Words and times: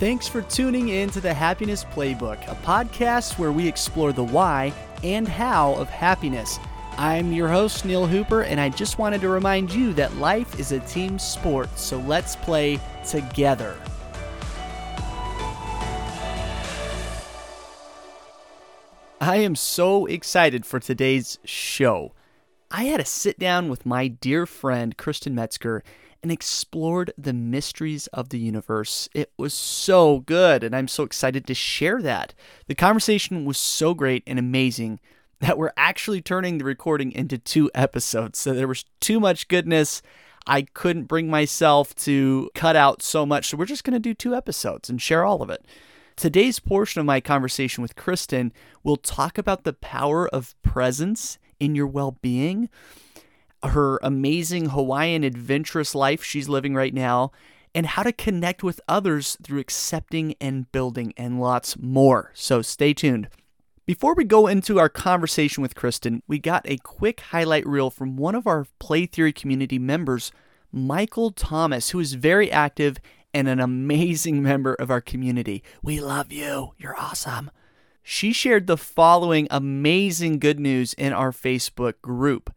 Thanks 0.00 0.26
for 0.26 0.40
tuning 0.40 0.88
in 0.88 1.10
to 1.10 1.20
the 1.20 1.34
Happiness 1.34 1.84
Playbook, 1.84 2.42
a 2.50 2.54
podcast 2.64 3.38
where 3.38 3.52
we 3.52 3.68
explore 3.68 4.14
the 4.14 4.24
why 4.24 4.72
and 5.04 5.28
how 5.28 5.74
of 5.74 5.90
happiness. 5.90 6.58
I'm 6.96 7.34
your 7.34 7.48
host, 7.48 7.84
Neil 7.84 8.06
Hooper, 8.06 8.44
and 8.44 8.58
I 8.58 8.70
just 8.70 8.98
wanted 8.98 9.20
to 9.20 9.28
remind 9.28 9.70
you 9.70 9.92
that 9.92 10.16
life 10.16 10.58
is 10.58 10.72
a 10.72 10.80
team 10.80 11.18
sport, 11.18 11.78
so 11.78 11.98
let's 11.98 12.34
play 12.34 12.80
together. 13.06 13.76
I 19.20 19.36
am 19.36 19.54
so 19.54 20.06
excited 20.06 20.64
for 20.64 20.80
today's 20.80 21.38
show. 21.44 22.14
I 22.70 22.84
had 22.84 23.00
a 23.00 23.04
sit 23.04 23.38
down 23.38 23.68
with 23.68 23.84
my 23.84 24.08
dear 24.08 24.46
friend, 24.46 24.96
Kristen 24.96 25.34
Metzger, 25.34 25.84
and 26.22 26.30
explored 26.30 27.12
the 27.16 27.32
mysteries 27.32 28.06
of 28.08 28.28
the 28.28 28.38
universe. 28.38 29.08
It 29.14 29.32
was 29.36 29.54
so 29.54 30.20
good, 30.20 30.62
and 30.62 30.74
I'm 30.74 30.88
so 30.88 31.02
excited 31.02 31.46
to 31.46 31.54
share 31.54 32.02
that. 32.02 32.34
The 32.66 32.74
conversation 32.74 33.44
was 33.44 33.58
so 33.58 33.94
great 33.94 34.22
and 34.26 34.38
amazing 34.38 35.00
that 35.40 35.56
we're 35.56 35.72
actually 35.76 36.20
turning 36.20 36.58
the 36.58 36.64
recording 36.64 37.12
into 37.12 37.38
two 37.38 37.70
episodes. 37.74 38.38
So 38.38 38.52
there 38.52 38.68
was 38.68 38.84
too 39.00 39.18
much 39.18 39.48
goodness. 39.48 40.02
I 40.46 40.62
couldn't 40.62 41.04
bring 41.04 41.28
myself 41.30 41.94
to 41.96 42.50
cut 42.54 42.76
out 42.76 43.02
so 43.02 43.24
much. 43.24 43.48
So 43.48 43.56
we're 43.56 43.64
just 43.64 43.84
going 43.84 43.94
to 43.94 44.00
do 44.00 44.14
two 44.14 44.34
episodes 44.34 44.90
and 44.90 45.00
share 45.00 45.24
all 45.24 45.42
of 45.42 45.50
it. 45.50 45.64
Today's 46.16 46.58
portion 46.58 47.00
of 47.00 47.06
my 47.06 47.20
conversation 47.20 47.80
with 47.80 47.96
Kristen 47.96 48.52
will 48.84 48.96
talk 48.96 49.38
about 49.38 49.64
the 49.64 49.72
power 49.72 50.28
of 50.28 50.54
presence 50.62 51.38
in 51.58 51.74
your 51.74 51.86
well 51.86 52.18
being 52.20 52.68
her 53.62 53.98
amazing 54.02 54.70
Hawaiian 54.70 55.24
adventurous 55.24 55.94
life 55.94 56.22
she's 56.22 56.48
living 56.48 56.74
right 56.74 56.94
now, 56.94 57.32
and 57.74 57.86
how 57.86 58.02
to 58.02 58.12
connect 58.12 58.62
with 58.62 58.80
others 58.88 59.36
through 59.42 59.60
accepting 59.60 60.34
and 60.40 60.70
building, 60.72 61.12
and 61.16 61.40
lots 61.40 61.78
more. 61.78 62.32
So 62.34 62.62
stay 62.62 62.92
tuned. 62.94 63.28
Before 63.86 64.14
we 64.14 64.24
go 64.24 64.46
into 64.46 64.78
our 64.78 64.88
conversation 64.88 65.62
with 65.62 65.74
Kristen, 65.74 66.22
we 66.28 66.38
got 66.38 66.62
a 66.64 66.76
quick 66.78 67.20
highlight 67.20 67.66
reel 67.66 67.90
from 67.90 68.16
one 68.16 68.34
of 68.34 68.46
our 68.46 68.66
Play 68.78 69.06
Theory 69.06 69.32
community 69.32 69.78
members, 69.78 70.30
Michael 70.70 71.30
Thomas, 71.30 71.90
who 71.90 71.98
is 71.98 72.12
very 72.12 72.52
active 72.52 72.98
and 73.34 73.48
an 73.48 73.58
amazing 73.58 74.42
member 74.44 74.74
of 74.74 74.90
our 74.90 75.00
community. 75.00 75.62
We 75.82 76.00
love 76.00 76.32
you. 76.32 76.74
You're 76.78 76.96
awesome. 76.96 77.50
She 78.02 78.32
shared 78.32 78.66
the 78.66 78.76
following 78.76 79.46
amazing 79.50 80.38
good 80.38 80.58
news 80.58 80.94
in 80.94 81.12
our 81.12 81.32
Facebook 81.32 82.00
group. 82.00 82.54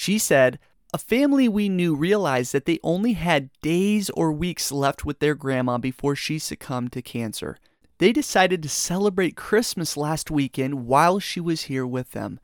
She 0.00 0.16
said, 0.16 0.60
a 0.94 0.96
family 0.96 1.48
we 1.48 1.68
knew 1.68 1.96
realized 1.96 2.52
that 2.52 2.66
they 2.66 2.78
only 2.84 3.14
had 3.14 3.50
days 3.62 4.10
or 4.10 4.30
weeks 4.30 4.70
left 4.70 5.04
with 5.04 5.18
their 5.18 5.34
grandma 5.34 5.76
before 5.76 6.14
she 6.14 6.38
succumbed 6.38 6.92
to 6.92 7.02
cancer. 7.02 7.58
They 7.98 8.12
decided 8.12 8.62
to 8.62 8.68
celebrate 8.68 9.34
Christmas 9.34 9.96
last 9.96 10.30
weekend 10.30 10.86
while 10.86 11.18
she 11.18 11.40
was 11.40 11.62
here 11.62 11.84
with 11.84 12.12
them. 12.12 12.38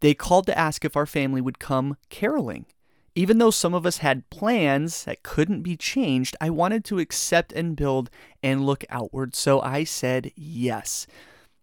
They 0.00 0.12
called 0.12 0.44
to 0.48 0.58
ask 0.58 0.84
if 0.84 0.94
our 0.94 1.06
family 1.06 1.40
would 1.40 1.58
come 1.58 1.96
caroling. 2.10 2.66
Even 3.14 3.38
though 3.38 3.50
some 3.50 3.72
of 3.72 3.86
us 3.86 3.96
had 3.98 4.28
plans 4.28 5.04
that 5.04 5.22
couldn't 5.22 5.62
be 5.62 5.78
changed, 5.78 6.36
I 6.38 6.50
wanted 6.50 6.84
to 6.84 6.98
accept 6.98 7.50
and 7.54 7.76
build 7.76 8.10
and 8.42 8.66
look 8.66 8.84
outward, 8.90 9.34
so 9.34 9.62
I 9.62 9.84
said 9.84 10.32
yes. 10.36 11.06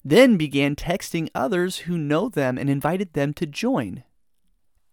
Then 0.03 0.35
began 0.35 0.75
texting 0.75 1.29
others 1.35 1.77
who 1.85 1.95
know 1.95 2.27
them 2.27 2.57
and 2.57 2.71
invited 2.71 3.13
them 3.13 3.35
to 3.35 3.45
join. 3.45 4.03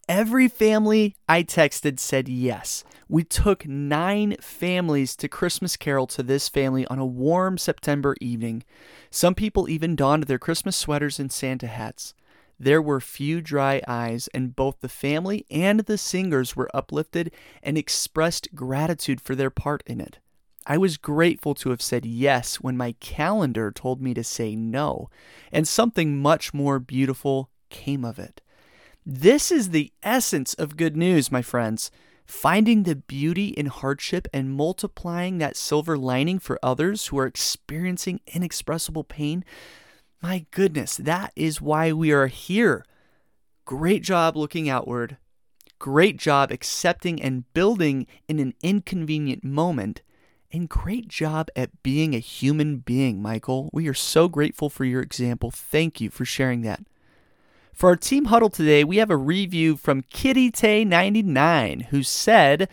Every 0.09 0.49
family 0.49 1.17
I 1.29 1.43
texted 1.43 1.99
said 1.99 2.29
yes. 2.29 2.85
We 3.09 3.25
took 3.25 3.67
nine 3.67 4.37
families 4.39 5.17
to 5.17 5.29
Christmas 5.29 5.79
Carol 5.79 6.07
to 6.09 6.23
this 6.23 6.49
family 6.49 6.87
on 6.89 6.99
a 6.99 7.07
warm 7.07 7.57
September 7.57 8.15
evening. 8.21 8.65
Some 9.11 9.35
people 9.35 9.69
even 9.69 9.97
donned 9.97 10.25
their 10.25 10.39
Christmas 10.39 10.77
sweaters 10.77 11.19
and 11.19 11.33
Santa 11.33 11.69
hats. 11.69 12.13
There 12.61 12.83
were 12.83 13.01
few 13.01 13.41
dry 13.41 13.81
eyes, 13.89 14.29
and 14.35 14.55
both 14.55 14.81
the 14.81 14.89
family 14.91 15.47
and 15.51 15.81
the 15.81 15.99
singers 15.99 16.55
were 16.55 16.71
uplifted 16.75 17.33
and 17.63 17.79
expressed 17.79 18.55
gratitude 18.55 19.23
for 19.23 19.35
their 19.35 19.51
part 19.51 19.83
in 19.87 20.01
it. 20.01 20.19
I 20.67 20.77
was 20.77 20.99
grateful 20.99 21.55
to 21.57 21.71
have 21.71 21.83
said 21.83 22.05
yes 22.05 22.57
when 22.57 22.77
my 22.77 22.93
calendar 23.01 23.71
told 23.71 24.03
me 24.03 24.13
to 24.15 24.25
say 24.25 24.55
no, 24.55 25.09
and 25.51 25.67
something 25.67 26.21
much 26.21 26.53
more 26.53 26.79
beautiful 26.79 27.51
came 27.71 28.05
of 28.05 28.19
it. 28.19 28.41
This 29.07 29.53
is 29.53 29.69
the 29.71 29.93
essence 30.03 30.55
of 30.55 30.79
good 30.79 30.97
news, 30.97 31.31
my 31.31 31.43
friends. 31.43 31.91
Finding 32.25 32.85
the 32.85 32.97
beauty 32.97 33.49
in 33.49 33.67
hardship 33.67 34.27
and 34.33 34.51
multiplying 34.51 35.37
that 35.39 35.59
silver 35.59 35.99
lining 35.99 36.39
for 36.39 36.59
others 36.63 37.09
who 37.09 37.19
are 37.19 37.27
experiencing 37.27 38.21
inexpressible 38.29 39.05
pain. 39.05 39.45
My 40.23 40.47
goodness, 40.53 40.97
that 40.97 41.33
is 41.37 41.61
why 41.61 41.93
we 41.93 42.13
are 42.13 42.29
here. 42.29 42.87
Great 43.67 44.03
job 44.03 44.39
looking 44.39 44.71
outward. 44.71 45.19
Great 45.79 46.17
job 46.17 46.51
accepting 46.51 47.21
and 47.21 47.53
building 47.53 48.07
in 48.27 48.39
an 48.39 48.55
inconvenient 48.63 49.45
moment. 49.45 50.01
And 50.51 50.67
great 50.67 51.09
job 51.09 51.49
at 51.55 51.83
being 51.83 52.15
a 52.15 52.21
human 52.21 52.79
being, 52.79 53.21
Michael. 53.21 53.69
We 53.71 53.87
are 53.87 53.95
so 53.95 54.29
grateful 54.29 54.71
for 54.71 54.87
your 54.87 55.03
example. 55.03 55.51
Thank 55.51 56.01
you 56.01 56.09
for 56.09 56.25
sharing 56.25 56.63
that. 56.63 56.81
For 57.75 57.89
our 57.89 57.97
team 57.97 58.27
huddle 58.27 58.51
today, 58.51 58.85
we 58.85 58.99
have 58.99 59.11
a 59.11 59.17
review 59.17 59.77
from 59.77 60.05
Kitty 60.09 60.53
Tay 60.53 60.85
99 60.85 61.89
who 61.91 62.05
said, 62.05 62.69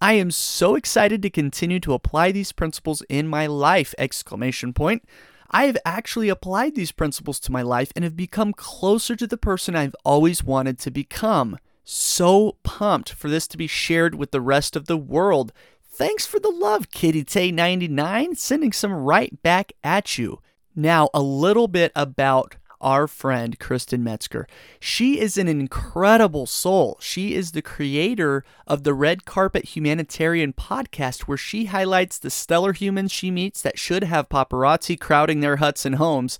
I 0.00 0.12
am 0.12 0.30
so 0.30 0.76
excited 0.76 1.20
to 1.22 1.30
continue 1.30 1.80
to 1.80 1.94
apply 1.94 2.30
these 2.30 2.52
principles 2.52 3.02
in 3.08 3.26
my 3.26 3.48
life! 3.48 3.92
Exclamation 3.98 4.72
point. 4.72 5.04
I 5.50 5.64
have 5.64 5.76
actually 5.84 6.28
applied 6.28 6.76
these 6.76 6.92
principles 6.92 7.40
to 7.40 7.52
my 7.52 7.62
life 7.62 7.90
and 7.96 8.04
have 8.04 8.16
become 8.16 8.52
closer 8.52 9.16
to 9.16 9.26
the 9.26 9.36
person 9.36 9.74
I've 9.74 9.96
always 10.04 10.44
wanted 10.44 10.78
to 10.80 10.92
become. 10.92 11.58
So 11.82 12.56
pumped 12.62 13.10
for 13.10 13.28
this 13.28 13.48
to 13.48 13.56
be 13.56 13.66
shared 13.66 14.14
with 14.14 14.30
the 14.30 14.40
rest 14.40 14.76
of 14.76 14.86
the 14.86 14.96
world. 14.96 15.52
Thanks 15.82 16.24
for 16.24 16.38
the 16.38 16.50
love, 16.50 16.92
Kitty 16.92 17.24
Tay 17.24 17.50
99, 17.50 18.36
sending 18.36 18.72
some 18.72 18.92
right 18.92 19.42
back 19.42 19.72
at 19.82 20.18
you. 20.18 20.40
Now, 20.76 21.10
a 21.12 21.22
little 21.22 21.66
bit 21.66 21.90
about 21.96 22.54
our 22.80 23.06
friend 23.06 23.58
Kristen 23.58 24.02
Metzger. 24.04 24.46
She 24.80 25.18
is 25.20 25.36
an 25.36 25.48
incredible 25.48 26.46
soul. 26.46 26.98
She 27.00 27.34
is 27.34 27.52
the 27.52 27.62
creator 27.62 28.44
of 28.66 28.84
the 28.84 28.94
Red 28.94 29.24
Carpet 29.24 29.76
Humanitarian 29.76 30.52
podcast, 30.52 31.22
where 31.22 31.38
she 31.38 31.66
highlights 31.66 32.18
the 32.18 32.30
stellar 32.30 32.72
humans 32.72 33.12
she 33.12 33.30
meets 33.30 33.62
that 33.62 33.78
should 33.78 34.04
have 34.04 34.28
paparazzi 34.28 34.98
crowding 34.98 35.40
their 35.40 35.56
huts 35.56 35.84
and 35.84 35.96
homes. 35.96 36.38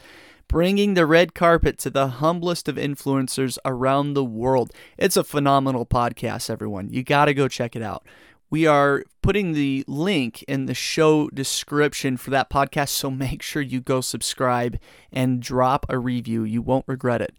Bringing 0.48 0.94
the 0.94 1.06
red 1.06 1.34
carpet 1.34 1.76
to 1.78 1.90
the 1.90 2.06
humblest 2.06 2.68
of 2.68 2.76
influencers 2.76 3.58
around 3.64 4.14
the 4.14 4.24
world. 4.24 4.70
It's 4.96 5.16
a 5.16 5.24
phenomenal 5.24 5.84
podcast, 5.84 6.48
everyone. 6.48 6.90
You 6.90 7.02
got 7.02 7.24
to 7.24 7.34
go 7.34 7.48
check 7.48 7.74
it 7.74 7.82
out. 7.82 8.06
We 8.48 8.66
are 8.66 9.04
putting 9.22 9.52
the 9.52 9.84
link 9.88 10.42
in 10.44 10.66
the 10.66 10.74
show 10.74 11.28
description 11.30 12.16
for 12.16 12.30
that 12.30 12.50
podcast, 12.50 12.90
so 12.90 13.10
make 13.10 13.42
sure 13.42 13.62
you 13.62 13.80
go 13.80 14.00
subscribe 14.00 14.78
and 15.12 15.40
drop 15.40 15.86
a 15.88 15.98
review. 15.98 16.44
You 16.44 16.62
won't 16.62 16.84
regret 16.86 17.22
it. 17.22 17.34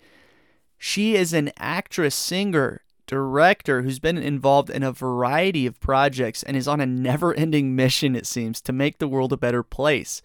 She 0.77 1.15
is 1.15 1.33
an 1.33 1.51
actress, 1.57 2.13
singer, 2.13 2.81
director 3.07 3.81
who's 3.81 3.99
been 3.99 4.17
involved 4.17 4.69
in 4.69 4.83
a 4.83 4.91
variety 4.91 5.65
of 5.65 5.79
projects 5.79 6.43
and 6.43 6.55
is 6.55 6.67
on 6.67 6.81
a 6.81 6.85
never 6.85 7.33
ending 7.33 7.75
mission, 7.75 8.15
it 8.15 8.27
seems, 8.27 8.61
to 8.61 8.73
make 8.73 8.99
the 8.99 9.07
world 9.07 9.33
a 9.33 9.37
better 9.37 9.63
place. 9.63 10.21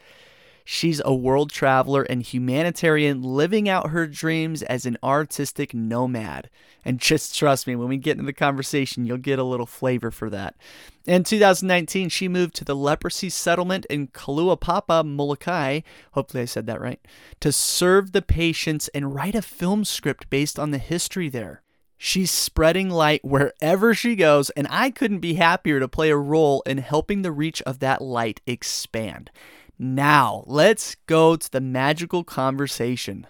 She's 0.65 1.03
a 1.05 1.15
world 1.15 1.51
traveler 1.51 2.03
and 2.03 2.23
humanitarian 2.23 3.23
living 3.23 3.69
out 3.69 3.91
her 3.91 4.07
dreams 4.07 4.63
as 4.63 4.87
an 4.87 4.97
artistic 5.03 5.75
nomad. 5.75 6.51
And 6.85 6.99
just 6.99 7.35
trust 7.39 7.67
me, 7.67 7.77
when 7.77 7.89
we 7.89 7.97
get 7.97 8.13
into 8.13 8.25
the 8.25 8.33
conversation, 8.33 9.07
you'll 9.07 9.19
get 9.19 9.39
a 9.39 9.45
little 9.45 9.67
flavor 9.67 10.11
for 10.11 10.31
that. 10.31 10.57
In 11.07 11.25
2019, 11.25 12.09
she 12.09 12.29
moved 12.29 12.55
to 12.55 12.65
the 12.65 12.77
leprosy 12.77 13.29
settlement 13.29 13.87
in 13.87 14.09
Kalaupapa, 14.09 15.05
Molokai, 15.05 15.81
hopefully 16.13 16.43
I 16.43 16.47
said 16.47 16.67
that 16.67 16.81
right, 16.81 17.01
to 17.41 17.51
serve 17.51 18.13
the 18.13 18.23
patients 18.23 18.89
and 18.89 19.15
write 19.15 19.35
a 19.35 19.43
film 19.43 19.85
script 19.85 20.31
based 20.31 20.59
on 20.59 20.71
the 20.71 20.79
history 20.79 21.29
there. 21.29 21.63
She's 22.05 22.33
spreading 22.33 22.91
light 22.91 23.25
wherever 23.25 23.95
she 23.95 24.17
goes, 24.17 24.51
and 24.51 24.67
I 24.69 24.91
couldn't 24.91 25.21
be 25.21 25.35
happier 25.35 25.79
to 25.79 25.87
play 25.87 26.11
a 26.11 26.17
role 26.17 26.61
in 26.67 26.79
helping 26.79 27.23
the 27.23 27.31
reach 27.31 27.63
of 27.63 27.79
that 27.79 28.03
light 28.03 28.41
expand. 28.45 29.31
Now, 29.79 30.45
let's 30.47 30.97
go 31.07 31.37
to 31.37 31.51
the 31.51 31.61
magical 31.61 32.25
conversation. 32.25 33.27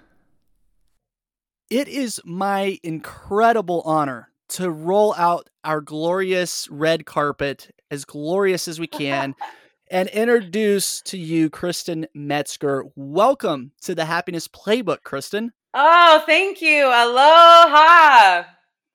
It 1.71 1.89
is 1.89 2.21
my 2.25 2.79
incredible 2.83 3.83
honor 3.87 4.29
to 4.51 4.71
roll 4.71 5.15
out 5.17 5.49
our 5.65 5.81
glorious 5.81 6.69
red 6.69 7.07
carpet, 7.07 7.71
as 7.91 8.05
glorious 8.05 8.69
as 8.69 8.79
we 8.79 8.87
can, 8.87 9.35
and 9.91 10.09
introduce 10.11 11.01
to 11.03 11.17
you 11.17 11.49
Kristen 11.49 12.07
Metzger. 12.15 12.85
Welcome 12.97 13.73
to 13.83 13.95
the 13.95 14.05
Happiness 14.05 14.49
Playbook, 14.49 15.03
Kristen. 15.05 15.53
Oh, 15.75 16.23
thank 16.27 16.61
you. 16.61 16.87
Aloha. 16.87 18.45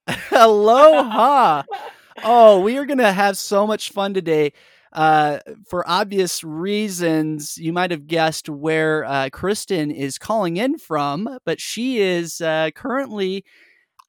Aloha. 0.31 1.63
oh, 2.23 2.59
we 2.59 2.77
are 2.77 2.85
going 2.85 2.99
to 2.99 3.11
have 3.11 3.37
so 3.37 3.65
much 3.65 3.91
fun 3.91 4.13
today. 4.13 4.53
Uh, 4.97 5.37
for 5.69 5.87
obvious 5.87 6.43
reasons, 6.43 7.55
you 7.55 7.71
might 7.71 7.91
have 7.91 8.07
guessed 8.07 8.49
where 8.49 9.05
uh, 9.05 9.29
Kristen 9.31 9.91
is 9.91 10.17
calling 10.17 10.57
in 10.57 10.79
from, 10.79 11.37
but 11.45 11.61
she 11.61 11.99
is 11.99 12.41
uh, 12.41 12.71
currently 12.73 13.45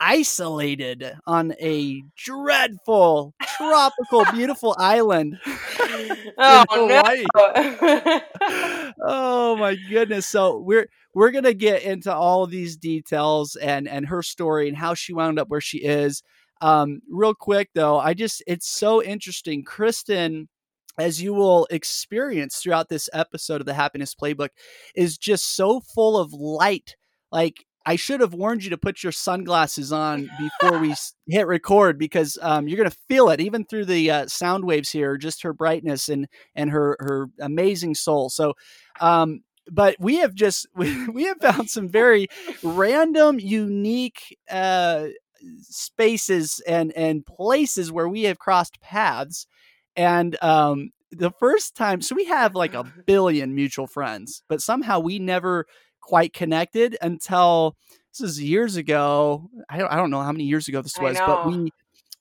isolated 0.01 1.13
on 1.27 1.53
a 1.61 2.03
dreadful, 2.17 3.35
tropical, 3.59 4.25
beautiful 4.33 4.75
island. 4.79 5.39
oh 6.39 6.65
no! 7.37 8.23
oh 9.07 9.57
my 9.57 9.77
goodness! 9.91 10.27
So 10.27 10.57
we're 10.57 10.89
we're 11.13 11.33
gonna 11.33 11.53
get 11.53 11.83
into 11.83 12.15
all 12.15 12.45
of 12.45 12.51
these 12.51 12.79
details 12.79 13.57
and 13.57 13.87
and 13.87 14.07
her 14.07 14.23
story 14.23 14.69
and 14.69 14.77
how 14.79 14.95
she 14.95 15.13
wound 15.13 15.39
up 15.39 15.51
where 15.51 15.61
she 15.61 15.85
is. 15.85 16.23
Um, 16.63 17.03
real 17.11 17.35
quick 17.35 17.69
though, 17.75 17.99
I 17.99 18.15
just 18.15 18.43
it's 18.47 18.71
so 18.71 19.03
interesting. 19.03 19.65
Kristen 19.65 20.49
as 20.99 21.23
you 21.23 21.33
will 21.33 21.67
experience 21.71 22.57
throughout 22.57 22.89
this 22.89 23.09
episode 23.13 23.61
of 23.61 23.67
the 23.67 23.75
happiness 23.75 24.15
playbook 24.15 24.51
is 24.95 25.17
just 25.17 25.57
so 25.57 25.81
full 25.81 26.17
of 26.19 26.33
light 26.33 26.97
like 27.31 27.65
I 27.89 27.97
should 27.97 28.21
have 28.21 28.35
warned 28.35 28.65
you 28.65 28.71
to 28.71 28.77
put 28.77 29.03
your 29.03 29.13
sunglasses 29.13 29.93
on 29.93 30.29
before 30.39 30.79
we 30.79 30.95
hit 31.27 31.47
record 31.47 31.99
because 31.99 32.37
um, 32.43 32.69
you're 32.69 32.77
going 32.77 32.91
to 32.91 32.97
feel 33.09 33.31
it 33.31 33.41
even 33.41 33.65
through 33.65 33.87
the 33.87 34.11
uh, 34.11 34.27
sound 34.27 34.67
waves 34.67 34.91
here, 34.91 35.17
just 35.17 35.43
her 35.43 35.55
brightness 35.55 36.11
and 36.11 36.29
and 36.55 36.71
her 36.71 36.99
her 37.01 37.31
amazing 37.41 37.95
soul. 37.95 38.29
So, 38.29 38.53
um, 39.01 39.41
but 39.71 39.97
we 39.99 40.17
have 40.17 40.35
just 40.35 40.67
we, 40.75 41.25
have 41.25 41.39
found 41.41 41.71
some 41.71 41.89
very 41.89 42.29
random, 42.63 43.39
unique 43.41 44.37
uh, 44.51 45.07
spaces 45.63 46.61
and 46.67 46.93
and 46.93 47.25
places 47.25 47.91
where 47.91 48.09
we 48.09 48.25
have 48.25 48.39
crossed 48.39 48.83
paths, 48.83 49.47
and 49.99 50.41
um, 50.43 50.91
the 51.11 51.33
first 51.33 51.75
time, 51.75 52.01
so 52.01 52.15
we 52.15 52.25
have 52.27 52.55
like 52.55 52.73
a 52.73 52.85
billion 53.07 53.55
mutual 53.55 53.87
friends, 53.87 54.43
but 54.49 54.63
somehow 54.63 55.01
we 55.01 55.19
never 55.19 55.67
quite 56.01 56.33
connected 56.33 56.97
until 57.03 57.77
this 58.13 58.31
is 58.31 58.41
years 58.41 58.77
ago. 58.77 59.51
I 59.69 59.79
don't, 59.79 59.93
I 59.93 59.97
don't 59.97 60.11
know 60.11 60.23
how 60.23 60.33
many 60.33 60.45
years 60.45 60.69
ago 60.69 60.81
this 60.83 60.97
was, 60.99 61.19
but 61.19 61.47
we 61.47 61.71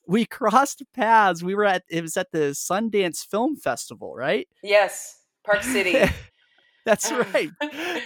we 0.08 0.26
crossed 0.26 0.82
paths. 0.92 1.42
We 1.42 1.54
were 1.54 1.64
at 1.64 1.84
it 1.88 2.02
was 2.02 2.16
at 2.16 2.32
the 2.32 2.50
Sundance 2.50 3.24
Film 3.24 3.56
Festival, 3.56 4.14
right? 4.14 4.48
Yes, 4.62 5.20
Park 5.44 5.62
City. 5.62 5.96
That's 6.88 7.12
right. 7.34 7.50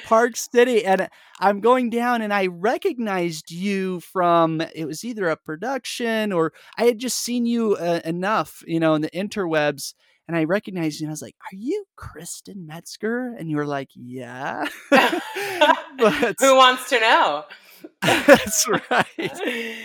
Park 0.06 0.36
City. 0.36 0.84
And 0.84 1.08
I'm 1.38 1.60
going 1.60 1.88
down 1.88 2.20
and 2.20 2.34
I 2.34 2.46
recognized 2.46 3.52
you 3.52 4.00
from 4.00 4.60
it 4.60 4.86
was 4.86 5.04
either 5.04 5.28
a 5.28 5.36
production 5.36 6.32
or 6.32 6.52
I 6.76 6.84
had 6.84 6.98
just 6.98 7.18
seen 7.18 7.46
you 7.46 7.76
uh, 7.76 8.00
enough, 8.04 8.64
you 8.66 8.80
know, 8.80 8.94
in 8.94 9.02
the 9.02 9.10
interwebs 9.10 9.94
and 10.26 10.36
I 10.36 10.44
recognized 10.44 11.00
you 11.00 11.04
and 11.04 11.10
I 11.10 11.12
was 11.12 11.22
like, 11.22 11.36
Are 11.52 11.56
you 11.56 11.84
Kristen 11.94 12.66
Metzger? 12.66 13.36
And 13.38 13.48
you 13.48 13.56
were 13.56 13.66
like, 13.66 13.90
Yeah. 13.94 14.66
but 14.90 16.36
who 16.40 16.56
wants 16.56 16.88
to 16.90 16.98
know? 16.98 17.44
that's 18.02 18.66
right. 18.90 19.76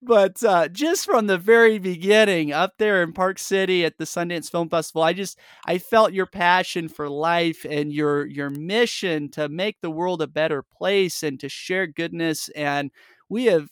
But 0.00 0.42
uh, 0.44 0.68
just 0.68 1.04
from 1.04 1.26
the 1.26 1.38
very 1.38 1.78
beginning, 1.78 2.52
up 2.52 2.74
there 2.78 3.02
in 3.02 3.12
Park 3.12 3.38
City 3.38 3.84
at 3.84 3.98
the 3.98 4.04
Sundance 4.04 4.48
Film 4.50 4.68
Festival, 4.68 5.02
I 5.02 5.12
just 5.12 5.38
I 5.66 5.78
felt 5.78 6.12
your 6.12 6.26
passion 6.26 6.88
for 6.88 7.08
life 7.08 7.66
and 7.68 7.92
your 7.92 8.24
your 8.26 8.48
mission 8.48 9.28
to 9.30 9.48
make 9.48 9.80
the 9.80 9.90
world 9.90 10.22
a 10.22 10.28
better 10.28 10.62
place 10.62 11.24
and 11.24 11.40
to 11.40 11.48
share 11.48 11.88
goodness. 11.88 12.48
And 12.50 12.92
we 13.28 13.46
have 13.46 13.68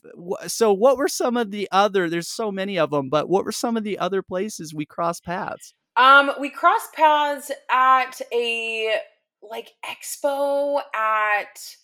so 0.49 0.73
what 0.73 0.99
were 0.99 1.09
some 1.09 1.37
of 1.37 1.53
the 1.53 1.69
other? 1.71 2.11
There's 2.11 2.29
so 2.29 2.51
many 2.51 2.77
of 2.77 2.91
them, 2.91 3.09
but 3.09 3.29
what 3.29 3.45
were 3.45 3.53
some 3.53 3.77
of 3.77 3.85
the 3.85 3.99
other 3.99 4.21
places 4.21 4.75
we 4.75 4.85
crossed 4.85 5.25
paths? 5.25 5.75
Um, 5.97 6.33
we 6.41 6.51
crossed 6.51 6.93
paths 6.93 7.53
at 7.71 8.21
a 8.33 8.97
like 9.43 9.71
expo 9.85 10.81
at 10.93 11.77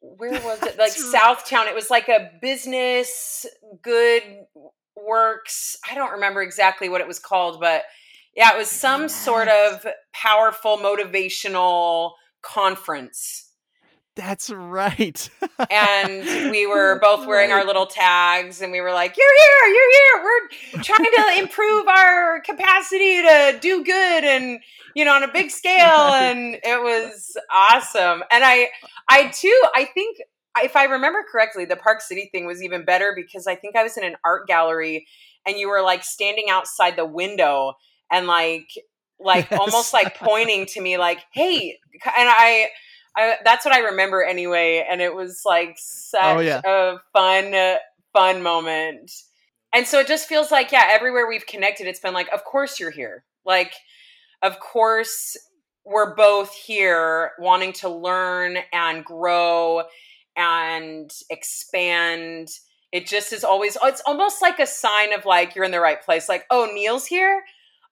where 0.00 0.40
was 0.40 0.62
it? 0.62 0.74
Like 0.78 0.92
Southtown. 0.92 1.66
It 1.68 1.74
was 1.74 1.90
like 1.90 2.08
a 2.08 2.30
business 2.40 3.46
good 3.82 4.22
works. 4.96 5.76
I 5.88 5.94
don't 5.94 6.12
remember 6.12 6.42
exactly 6.42 6.88
what 6.88 7.00
it 7.00 7.08
was 7.08 7.18
called, 7.18 7.60
but 7.60 7.84
yeah, 8.34 8.54
it 8.54 8.58
was 8.58 8.70
some 8.70 9.02
yes. 9.02 9.14
sort 9.14 9.48
of 9.48 9.86
powerful 10.12 10.78
motivational 10.78 12.12
conference. 12.42 13.47
That's 14.18 14.50
right. 14.50 15.30
and 15.70 16.50
we 16.50 16.66
were 16.66 16.98
both 17.02 17.24
wearing 17.24 17.52
our 17.52 17.64
little 17.64 17.86
tags 17.86 18.60
and 18.60 18.72
we 18.72 18.80
were 18.80 18.92
like, 18.92 19.16
You're 19.16 19.26
here, 19.38 19.74
you're 19.74 19.92
here. 19.92 20.24
We're 20.74 20.82
trying 20.82 21.04
to 21.04 21.38
improve 21.38 21.86
our 21.86 22.40
capacity 22.40 23.22
to 23.22 23.58
do 23.60 23.84
good 23.84 24.24
and 24.24 24.58
you 24.96 25.04
know, 25.04 25.14
on 25.14 25.22
a 25.22 25.32
big 25.32 25.52
scale. 25.52 26.12
And 26.12 26.56
it 26.64 26.82
was 26.82 27.36
awesome. 27.52 28.24
And 28.32 28.42
I 28.44 28.70
I 29.08 29.28
too, 29.28 29.62
I 29.76 29.84
think 29.84 30.18
if 30.60 30.74
I 30.74 30.84
remember 30.86 31.24
correctly, 31.30 31.64
the 31.64 31.76
Park 31.76 32.00
City 32.00 32.28
thing 32.32 32.44
was 32.44 32.60
even 32.60 32.84
better 32.84 33.12
because 33.14 33.46
I 33.46 33.54
think 33.54 33.76
I 33.76 33.84
was 33.84 33.96
in 33.96 34.02
an 34.02 34.16
art 34.24 34.48
gallery 34.48 35.06
and 35.46 35.56
you 35.56 35.68
were 35.68 35.82
like 35.82 36.02
standing 36.02 36.46
outside 36.50 36.96
the 36.96 37.06
window 37.06 37.74
and 38.10 38.26
like 38.26 38.72
like 39.20 39.48
yes. 39.52 39.60
almost 39.60 39.92
like 39.92 40.16
pointing 40.16 40.66
to 40.66 40.80
me 40.80 40.98
like, 40.98 41.20
hey, 41.32 41.78
and 41.92 42.28
I 42.28 42.70
I, 43.18 43.34
that's 43.44 43.64
what 43.64 43.74
I 43.74 43.80
remember 43.80 44.22
anyway, 44.22 44.86
and 44.88 45.00
it 45.00 45.12
was 45.12 45.42
like 45.44 45.76
such 45.76 46.20
oh, 46.22 46.40
yeah. 46.40 46.60
a 46.64 46.98
fun, 47.12 47.78
fun 48.12 48.42
moment. 48.42 49.10
And 49.74 49.86
so 49.86 49.98
it 49.98 50.06
just 50.06 50.28
feels 50.28 50.52
like, 50.52 50.70
yeah, 50.70 50.86
everywhere 50.88 51.28
we've 51.28 51.46
connected, 51.46 51.88
it's 51.88 52.00
been 52.00 52.14
like, 52.14 52.28
of 52.32 52.44
course 52.44 52.78
you're 52.78 52.92
here. 52.92 53.24
Like, 53.44 53.74
of 54.40 54.60
course 54.60 55.36
we're 55.84 56.14
both 56.14 56.54
here 56.54 57.32
wanting 57.38 57.72
to 57.72 57.88
learn 57.88 58.58
and 58.72 59.04
grow 59.04 59.82
and 60.36 61.10
expand. 61.28 62.48
It 62.92 63.06
just 63.06 63.32
is 63.32 63.42
always, 63.42 63.76
oh, 63.82 63.88
it's 63.88 64.02
almost 64.06 64.40
like 64.40 64.60
a 64.60 64.66
sign 64.66 65.12
of 65.12 65.24
like 65.24 65.56
you're 65.56 65.64
in 65.64 65.72
the 65.72 65.80
right 65.80 66.00
place. 66.00 66.28
Like, 66.28 66.44
oh, 66.50 66.70
Neil's 66.72 67.06
here. 67.06 67.42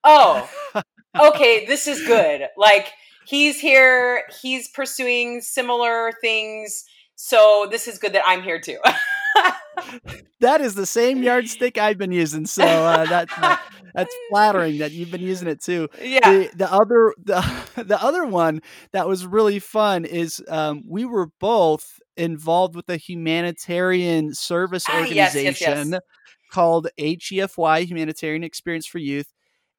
Oh, 0.05 0.49
okay, 1.19 1.65
this 1.65 1.85
is 1.85 2.07
good. 2.07 2.47
Like, 2.55 2.93
he's 3.27 3.59
here. 3.59 4.23
He's 4.41 4.69
pursuing 4.69 5.41
similar 5.41 6.13
things. 6.21 6.85
So 7.15 7.67
this 7.69 7.87
is 7.87 7.97
good 7.97 8.13
that 8.13 8.23
I'm 8.25 8.41
here 8.41 8.59
too. 8.59 8.77
that 10.39 10.61
is 10.61 10.75
the 10.75 10.85
same 10.85 11.21
yardstick 11.21 11.77
I've 11.77 11.97
been 11.97 12.11
using. 12.11 12.45
So 12.45 12.63
uh, 12.63 13.05
that's 13.05 13.33
uh, 13.37 13.57
that's 13.93 14.15
flattering 14.29 14.77
that 14.79 14.91
you've 14.91 15.11
been 15.11 15.21
using 15.21 15.47
it 15.47 15.61
too. 15.61 15.89
Yeah. 16.01 16.29
The, 16.29 16.51
the 16.55 16.71
other 16.71 17.13
the 17.23 17.43
the 17.83 18.01
other 18.01 18.25
one 18.25 18.61
that 18.93 19.07
was 19.07 19.25
really 19.25 19.59
fun 19.59 20.05
is 20.05 20.41
um, 20.47 20.83
we 20.87 21.05
were 21.05 21.27
both 21.39 21.99
involved 22.15 22.75
with 22.75 22.89
a 22.89 22.97
humanitarian 22.97 24.33
service 24.33 24.87
organization 24.89 25.19
ah, 25.19 25.59
yes, 25.59 25.61
yes, 25.61 25.91
yes. 25.91 26.01
called 26.51 26.87
HEFY 26.97 27.85
Humanitarian 27.85 28.43
Experience 28.43 28.87
for 28.87 28.99
Youth 28.99 29.27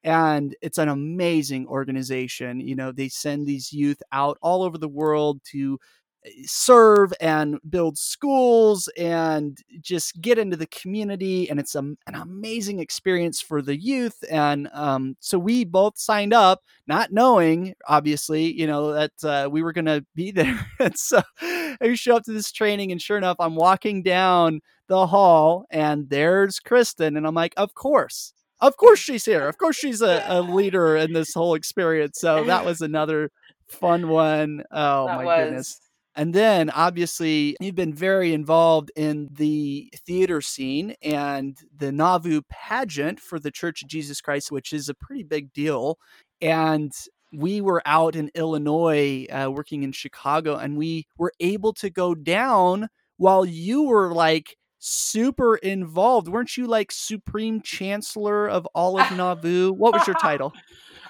and 0.03 0.55
it's 0.61 0.77
an 0.77 0.89
amazing 0.89 1.67
organization. 1.67 2.59
You 2.59 2.75
know, 2.75 2.91
they 2.91 3.09
send 3.09 3.47
these 3.47 3.73
youth 3.73 4.01
out 4.11 4.37
all 4.41 4.63
over 4.63 4.77
the 4.77 4.87
world 4.87 5.41
to 5.51 5.79
eh, 6.25 6.29
serve 6.45 7.13
and 7.21 7.57
build 7.69 7.97
schools 7.97 8.87
and 8.97 9.57
just 9.81 10.19
get 10.21 10.37
into 10.37 10.57
the 10.57 10.67
community 10.67 11.49
and 11.49 11.59
it's 11.59 11.75
a, 11.75 11.79
an 11.79 12.15
amazing 12.15 12.79
experience 12.79 13.41
for 13.41 13.61
the 13.61 13.77
youth 13.79 14.23
and 14.29 14.69
um, 14.73 15.15
so 15.19 15.37
we 15.39 15.63
both 15.65 15.97
signed 15.97 16.33
up 16.33 16.61
not 16.87 17.11
knowing 17.13 17.73
obviously 17.87 18.51
you 18.53 18.67
know 18.67 18.91
that 18.93 19.11
uh, 19.23 19.49
we 19.49 19.61
were 19.63 19.73
going 19.73 19.85
to 19.85 20.05
be 20.15 20.31
there 20.31 20.59
and 20.79 20.97
so 20.97 21.21
i 21.41 21.93
show 21.93 22.15
up 22.17 22.23
to 22.23 22.33
this 22.33 22.51
training 22.51 22.91
and 22.91 23.01
sure 23.01 23.17
enough 23.17 23.37
i'm 23.39 23.55
walking 23.55 24.03
down 24.03 24.59
the 24.87 25.07
hall 25.07 25.65
and 25.71 26.09
there's 26.09 26.59
kristen 26.59 27.15
and 27.17 27.25
i'm 27.27 27.35
like 27.35 27.53
of 27.57 27.73
course 27.73 28.33
of 28.61 28.77
course 28.77 28.99
she's 28.99 29.25
here. 29.25 29.47
Of 29.47 29.57
course 29.57 29.75
she's 29.75 30.01
a, 30.01 30.23
a 30.27 30.41
leader 30.41 30.95
in 30.95 31.13
this 31.13 31.33
whole 31.33 31.55
experience. 31.55 32.19
So 32.19 32.43
that 32.45 32.65
was 32.65 32.81
another 32.81 33.31
fun 33.67 34.09
one. 34.09 34.63
Oh 34.71 35.05
that 35.07 35.17
my 35.17 35.25
was. 35.25 35.45
goodness. 35.45 35.79
And 36.15 36.33
then 36.33 36.69
obviously 36.71 37.55
you've 37.61 37.75
been 37.75 37.93
very 37.93 38.33
involved 38.33 38.91
in 38.95 39.29
the 39.31 39.89
theater 40.05 40.41
scene 40.41 40.95
and 41.01 41.57
the 41.75 41.91
Nauvoo 41.91 42.41
pageant 42.49 43.19
for 43.19 43.39
the 43.39 43.51
Church 43.51 43.81
of 43.83 43.87
Jesus 43.87 44.19
Christ, 44.19 44.51
which 44.51 44.73
is 44.73 44.89
a 44.89 44.93
pretty 44.93 45.23
big 45.23 45.53
deal. 45.53 45.97
And 46.41 46.91
we 47.31 47.61
were 47.61 47.81
out 47.85 48.15
in 48.15 48.31
Illinois 48.35 49.27
uh, 49.31 49.51
working 49.51 49.83
in 49.83 49.91
Chicago 49.91 50.57
and 50.57 50.77
we 50.77 51.05
were 51.17 51.31
able 51.39 51.73
to 51.73 51.89
go 51.89 52.15
down 52.15 52.89
while 53.17 53.45
you 53.45 53.83
were 53.83 54.11
like 54.13 54.57
super 54.79 55.57
involved. 55.57 56.27
Weren't 56.27 56.57
you 56.57 56.65
like 56.65 56.91
supreme 56.91 57.61
chancellor 57.61 58.47
of 58.49 58.65
all 58.73 58.99
of 58.99 59.11
Nauvoo? 59.15 59.71
What 59.73 59.93
was 59.93 60.07
your 60.07 60.15
title? 60.15 60.53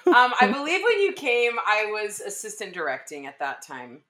um, 0.06 0.32
I 0.40 0.46
believe 0.52 0.82
when 0.82 1.00
you 1.00 1.12
came, 1.12 1.52
I 1.66 1.86
was 1.86 2.20
assistant 2.20 2.74
directing 2.74 3.26
at 3.26 3.38
that 3.38 3.62
time. 3.62 4.02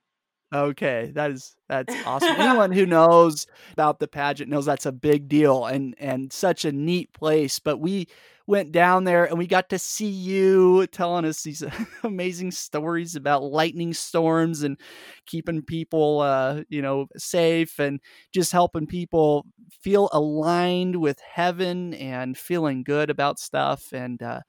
Okay, 0.52 1.12
that 1.14 1.30
is 1.30 1.54
that's 1.68 1.94
awesome. 2.04 2.34
Anyone 2.38 2.72
who 2.72 2.84
knows 2.84 3.46
about 3.72 4.00
the 4.00 4.08
pageant 4.08 4.50
knows 4.50 4.64
that's 4.64 4.86
a 4.86 4.92
big 4.92 5.28
deal 5.28 5.66
and 5.66 5.94
and 5.98 6.32
such 6.32 6.64
a 6.64 6.72
neat 6.72 7.12
place. 7.12 7.60
But 7.60 7.78
we 7.78 8.08
went 8.50 8.72
down 8.72 9.04
there 9.04 9.24
and 9.24 9.38
we 9.38 9.46
got 9.46 9.68
to 9.70 9.78
see 9.78 10.08
you 10.08 10.84
telling 10.88 11.24
us 11.24 11.44
these 11.44 11.62
amazing 12.02 12.50
stories 12.50 13.14
about 13.14 13.44
lightning 13.44 13.94
storms 13.94 14.64
and 14.64 14.76
keeping 15.24 15.62
people, 15.62 16.20
uh, 16.20 16.62
you 16.68 16.82
know, 16.82 17.06
safe 17.16 17.78
and 17.78 18.00
just 18.34 18.50
helping 18.50 18.88
people 18.88 19.46
feel 19.70 20.10
aligned 20.12 20.96
with 20.96 21.20
heaven 21.20 21.94
and 21.94 22.36
feeling 22.36 22.82
good 22.82 23.08
about 23.08 23.38
stuff. 23.38 23.92
And, 23.92 24.20
uh, 24.20 24.40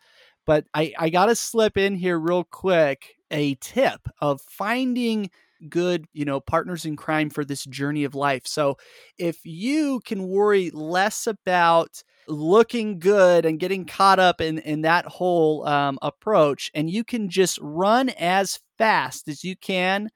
but 0.47 0.65
I, 0.73 0.93
I 0.97 1.09
got 1.09 1.27
to 1.27 1.35
slip 1.35 1.77
in 1.77 1.95
here 1.95 2.19
real 2.19 2.43
quick 2.43 3.15
a 3.29 3.53
tip 3.55 4.01
of 4.19 4.41
finding 4.41 5.29
good, 5.69 6.05
you 6.11 6.25
know, 6.25 6.39
partners 6.39 6.85
in 6.85 6.95
crime 6.95 7.29
for 7.29 7.45
this 7.45 7.65
journey 7.65 8.03
of 8.03 8.15
life. 8.15 8.47
So 8.47 8.77
if 9.19 9.37
you 9.45 10.01
can 10.03 10.27
worry 10.27 10.71
less 10.71 11.27
about 11.27 12.01
looking 12.27 12.99
good 12.99 13.45
and 13.45 13.59
getting 13.59 13.85
caught 13.85 14.19
up 14.19 14.41
in, 14.41 14.59
in 14.59 14.81
that 14.81 15.05
whole 15.05 15.65
um, 15.67 15.99
approach, 16.01 16.71
and 16.73 16.89
you 16.89 17.03
can 17.03 17.29
just 17.29 17.59
run 17.61 18.09
as 18.09 18.59
fast 18.77 19.27
as 19.27 19.43
you 19.43 19.55
can 19.55 20.09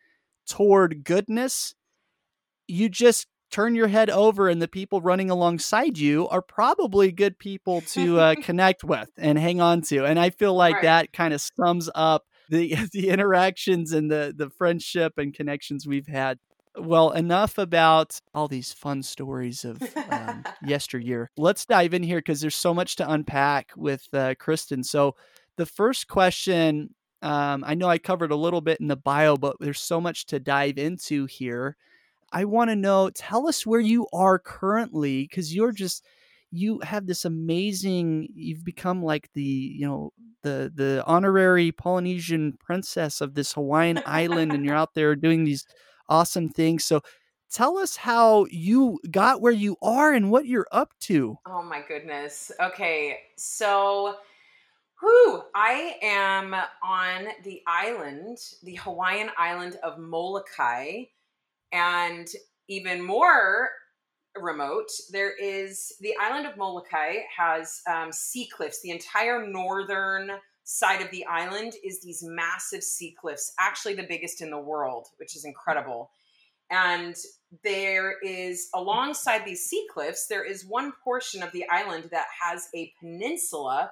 toward 0.47 1.03
goodness, 1.03 1.73
you 2.67 2.89
just 2.89 3.27
turn 3.51 3.75
your 3.75 3.87
head 3.87 4.09
over 4.09 4.49
and 4.49 4.61
the 4.61 4.67
people 4.67 5.01
running 5.01 5.29
alongside 5.29 5.97
you 5.97 6.27
are 6.27 6.41
probably 6.41 7.11
good 7.11 7.37
people 7.39 7.81
to 7.81 8.19
uh, 8.19 8.35
connect 8.43 8.83
with 8.83 9.09
and 9.17 9.37
hang 9.37 9.61
on 9.61 9.81
to 9.81 10.03
and 10.03 10.19
i 10.19 10.29
feel 10.29 10.53
like 10.53 10.75
right. 10.75 10.83
that 10.83 11.13
kind 11.13 11.33
of 11.33 11.39
sums 11.39 11.89
up 11.95 12.25
the 12.49 12.75
the 12.91 13.09
interactions 13.09 13.93
and 13.93 14.11
the 14.11 14.33
the 14.35 14.49
friendship 14.49 15.13
and 15.17 15.33
connections 15.33 15.87
we've 15.87 16.07
had 16.07 16.39
well, 16.77 17.11
enough 17.11 17.57
about 17.57 18.19
all 18.33 18.47
these 18.47 18.73
fun 18.73 19.03
stories 19.03 19.65
of 19.65 19.81
um, 20.09 20.43
yesteryear. 20.65 21.29
Let's 21.37 21.65
dive 21.65 21.93
in 21.93 22.03
here 22.03 22.19
because 22.19 22.41
there's 22.41 22.55
so 22.55 22.73
much 22.73 22.95
to 22.97 23.09
unpack 23.09 23.71
with 23.75 24.07
uh, 24.13 24.35
Kristen. 24.39 24.83
So, 24.83 25.15
the 25.57 25.65
first 25.65 26.07
question 26.07 26.89
um, 27.21 27.63
I 27.65 27.73
know 27.73 27.87
I 27.87 27.97
covered 27.97 28.31
a 28.31 28.35
little 28.35 28.61
bit 28.61 28.79
in 28.79 28.87
the 28.87 28.95
bio, 28.95 29.35
but 29.35 29.55
there's 29.59 29.81
so 29.81 29.99
much 29.99 30.27
to 30.27 30.39
dive 30.39 30.77
into 30.77 31.25
here. 31.25 31.75
I 32.31 32.45
want 32.45 32.69
to 32.69 32.75
know, 32.75 33.09
tell 33.09 33.47
us 33.47 33.65
where 33.65 33.79
you 33.79 34.07
are 34.13 34.37
currently 34.37 35.23
because 35.23 35.55
you're 35.55 35.71
just 35.71 36.05
you 36.51 36.79
have 36.81 37.07
this 37.07 37.25
amazing 37.25 38.27
you've 38.33 38.63
become 38.63 39.03
like 39.03 39.29
the 39.33 39.41
you 39.41 39.85
know 39.85 40.13
the 40.43 40.71
the 40.73 41.03
honorary 41.05 41.71
polynesian 41.71 42.53
princess 42.59 43.19
of 43.19 43.33
this 43.33 43.53
hawaiian 43.53 43.99
island 44.05 44.53
and 44.53 44.63
you're 44.63 44.75
out 44.83 44.93
there 44.93 45.15
doing 45.15 45.43
these 45.43 45.65
awesome 46.09 46.49
things 46.49 46.85
so 46.85 47.01
tell 47.51 47.77
us 47.77 47.95
how 47.95 48.45
you 48.49 48.99
got 49.11 49.41
where 49.41 49.51
you 49.51 49.75
are 49.81 50.13
and 50.13 50.31
what 50.31 50.45
you're 50.45 50.67
up 50.71 50.91
to 50.99 51.37
oh 51.45 51.63
my 51.63 51.81
goodness 51.87 52.51
okay 52.61 53.17
so 53.37 54.15
who 54.97 55.41
I 55.53 55.95
am 56.01 56.55
on 56.83 57.27
the 57.43 57.61
island, 57.67 58.37
the 58.63 58.75
Hawaiian 58.75 59.29
island 59.37 59.77
of 59.83 59.99
Molokai. 59.99 61.03
And 61.71 62.27
even 62.69 63.03
more 63.03 63.69
remote, 64.39 64.89
there 65.11 65.35
is 65.35 65.93
the 65.99 66.13
island 66.21 66.47
of 66.47 66.57
Molokai 66.57 67.17
has 67.37 67.81
um, 67.87 68.11
sea 68.11 68.47
cliffs. 68.47 68.81
The 68.81 68.91
entire 68.91 69.45
northern 69.45 70.31
side 70.65 71.01
of 71.01 71.09
the 71.11 71.25
island 71.25 71.73
is 71.83 72.01
these 72.01 72.23
massive 72.23 72.83
sea 72.83 73.15
cliffs, 73.19 73.53
actually 73.59 73.93
the 73.93 74.07
biggest 74.07 74.41
in 74.41 74.49
the 74.49 74.59
world, 74.59 75.07
which 75.17 75.35
is 75.35 75.45
incredible. 75.45 76.11
And 76.69 77.15
there 77.63 78.15
is 78.23 78.69
alongside 78.73 79.45
these 79.45 79.65
sea 79.65 79.87
cliffs, 79.91 80.27
there 80.27 80.43
is 80.43 80.65
one 80.65 80.91
portion 81.03 81.41
of 81.41 81.51
the 81.51 81.65
island 81.69 82.09
that 82.11 82.25
has 82.41 82.67
a 82.75 82.91
peninsula 82.99 83.91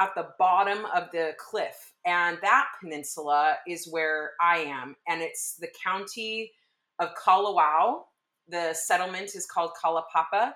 at 0.00 0.14
the 0.14 0.28
bottom 0.38 0.86
of 0.94 1.04
the 1.12 1.34
cliff. 1.38 1.94
And 2.04 2.38
that 2.42 2.66
peninsula 2.80 3.58
is 3.68 3.86
where 3.88 4.32
I 4.40 4.58
am. 4.58 4.96
And 5.06 5.22
it's 5.22 5.56
the 5.56 5.68
county 5.84 6.52
of 6.98 7.10
Kalawao 7.14 8.00
the 8.48 8.74
settlement 8.74 9.34
is 9.34 9.46
called 9.46 9.72
Kalaupapa. 9.82 10.52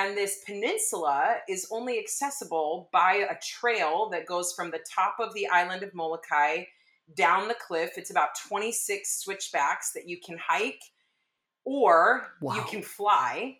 And 0.00 0.16
this 0.16 0.40
peninsula 0.46 1.36
is 1.46 1.68
only 1.70 1.98
accessible 1.98 2.88
by 2.90 3.26
a 3.30 3.38
trail 3.42 4.08
that 4.12 4.24
goes 4.24 4.52
from 4.52 4.70
the 4.70 4.80
top 4.88 5.16
of 5.20 5.34
the 5.34 5.46
island 5.48 5.82
of 5.82 5.94
Molokai 5.94 6.64
down 7.14 7.48
the 7.48 7.54
cliff. 7.54 7.90
It's 7.96 8.10
about 8.10 8.30
26 8.48 9.20
switchbacks 9.20 9.92
that 9.92 10.08
you 10.08 10.18
can 10.18 10.38
hike 10.38 10.80
or 11.64 12.28
wow. 12.40 12.54
you 12.54 12.62
can 12.62 12.82
fly. 12.82 13.58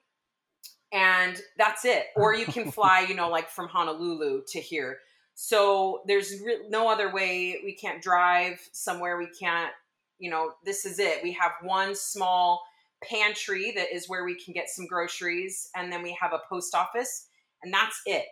And 0.93 1.39
that's 1.59 1.85
it. 1.85 2.07
Or 2.17 2.35
you 2.35 2.47
can 2.47 2.71
fly, 2.73 3.05
you 3.07 3.15
know, 3.15 3.29
like 3.29 3.51
from 3.51 3.69
Honolulu 3.69 4.43
to 4.49 4.61
here. 4.61 5.01
So 5.35 6.01
there's 6.07 6.41
re- 6.41 6.67
no 6.71 6.91
other 6.91 7.13
way. 7.13 7.61
We 7.63 7.75
can't 7.75 8.03
drive 8.03 8.61
somewhere. 8.73 9.19
We 9.19 9.29
can't, 9.39 9.73
you 10.19 10.31
know, 10.31 10.53
this 10.65 10.87
is 10.87 10.99
it. 10.99 11.23
We 11.23 11.33
have 11.33 11.53
one 11.63 11.95
small 11.95 12.63
pantry 13.09 13.73
that 13.77 13.95
is 13.95 14.09
where 14.09 14.25
we 14.25 14.35
can 14.35 14.53
get 14.53 14.69
some 14.69 14.87
groceries, 14.87 15.69
and 15.75 15.93
then 15.93 16.03
we 16.03 16.17
have 16.21 16.33
a 16.33 16.41
post 16.49 16.75
office, 16.75 17.29
and 17.63 17.73
that's 17.73 18.01
it. 18.07 18.27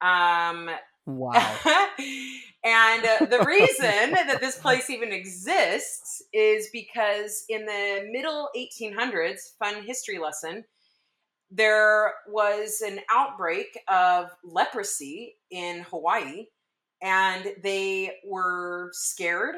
Um, 0.00 0.68
wow. 1.06 1.56
and 2.64 3.04
uh, 3.04 3.26
the 3.26 3.44
reason 3.46 4.12
that 4.12 4.38
this 4.40 4.58
place 4.58 4.90
even 4.90 5.12
exists 5.12 6.22
is 6.32 6.68
because 6.72 7.44
in 7.48 7.66
the 7.66 8.08
middle 8.10 8.48
1800s, 8.56 9.56
fun 9.58 9.82
history 9.84 10.18
lesson, 10.18 10.64
there 11.50 12.14
was 12.28 12.82
an 12.84 13.00
outbreak 13.12 13.78
of 13.88 14.30
leprosy 14.42 15.36
in 15.50 15.80
Hawaii, 15.90 16.46
and 17.02 17.52
they 17.62 18.14
were 18.26 18.90
scared 18.92 19.56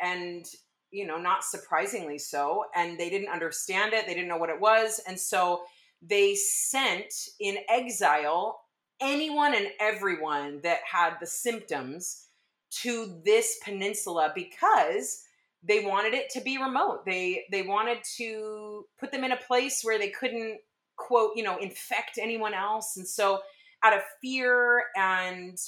and 0.00 0.44
you 0.90 1.06
know, 1.06 1.18
not 1.18 1.44
surprisingly 1.44 2.18
so. 2.18 2.64
And 2.74 2.98
they 2.98 3.10
didn't 3.10 3.32
understand 3.32 3.92
it, 3.92 4.06
they 4.06 4.14
didn't 4.14 4.28
know 4.28 4.36
what 4.36 4.50
it 4.50 4.60
was. 4.60 5.00
And 5.06 5.18
so 5.18 5.62
they 6.02 6.34
sent 6.34 7.12
in 7.40 7.58
exile 7.68 8.60
anyone 9.00 9.54
and 9.54 9.68
everyone 9.80 10.60
that 10.62 10.80
had 10.90 11.14
the 11.20 11.26
symptoms 11.26 12.26
to 12.70 13.20
this 13.24 13.58
peninsula 13.64 14.32
because 14.34 15.22
they 15.62 15.80
wanted 15.80 16.14
it 16.14 16.30
to 16.30 16.40
be 16.40 16.58
remote. 16.58 17.04
They 17.04 17.44
they 17.50 17.62
wanted 17.62 17.98
to 18.18 18.86
put 18.98 19.10
them 19.12 19.24
in 19.24 19.32
a 19.32 19.36
place 19.36 19.82
where 19.82 19.98
they 19.98 20.10
couldn't 20.10 20.58
quote, 20.96 21.32
you 21.34 21.42
know, 21.42 21.58
infect 21.58 22.18
anyone 22.20 22.54
else. 22.54 22.96
And 22.96 23.06
so 23.06 23.40
out 23.82 23.94
of 23.94 24.00
fear 24.20 24.84
and 24.96 25.58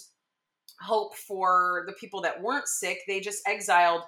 hope 0.80 1.14
for 1.16 1.84
the 1.86 1.92
people 1.94 2.20
that 2.22 2.40
weren't 2.40 2.68
sick, 2.68 3.00
they 3.06 3.20
just 3.20 3.46
exiled 3.46 4.02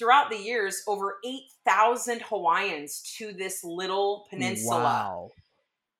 throughout 0.00 0.30
the 0.30 0.38
years 0.38 0.82
over 0.88 1.18
8,000 1.24 2.22
Hawaiians 2.22 3.02
to 3.18 3.34
this 3.34 3.62
little 3.62 4.26
peninsula. 4.30 4.82
Wow. 4.82 5.30